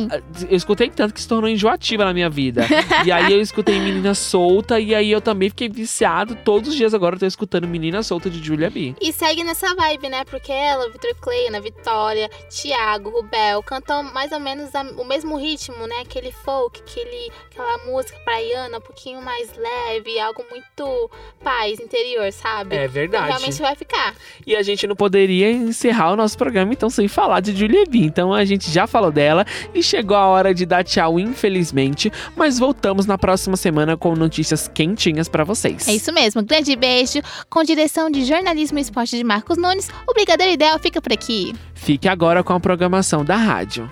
[0.49, 2.65] eu escutei tanto que se tornou enjoativa na minha vida.
[3.05, 6.35] e aí eu escutei Menina Solta e aí eu também fiquei viciado.
[6.35, 8.95] Todos os dias agora eu tô escutando Menina Solta de Julia B.
[9.01, 10.23] E segue nessa vibe, né?
[10.25, 15.37] Porque ela, Vitor Clay, Ana Vitória, Thiago, Rubel cantam mais ou menos a- o mesmo
[15.37, 15.95] ritmo, né?
[16.01, 21.09] Aquele folk, aquele, aquela música praiana, um pouquinho mais leve, algo muito
[21.43, 22.75] paz, interior, sabe?
[22.75, 23.23] É verdade.
[23.25, 24.15] Então, realmente vai ficar.
[24.45, 27.99] E a gente não poderia encerrar o nosso programa então sem falar de Julia B.
[27.99, 32.11] Então a gente já falou dela e chegou a hora de dar tchau, infelizmente.
[32.35, 35.87] Mas voltamos na próxima semana com notícias quentinhas pra vocês.
[35.87, 36.43] É isso mesmo.
[36.43, 37.19] Grande beijo.
[37.49, 41.53] Com direção de jornalismo e esporte de Marcos Nunes, o Brigadeiro Ideal fica por aqui.
[41.73, 43.89] Fique agora com a programação da rádio.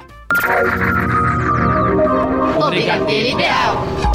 [2.60, 4.15] O Brigadeiro Ideal.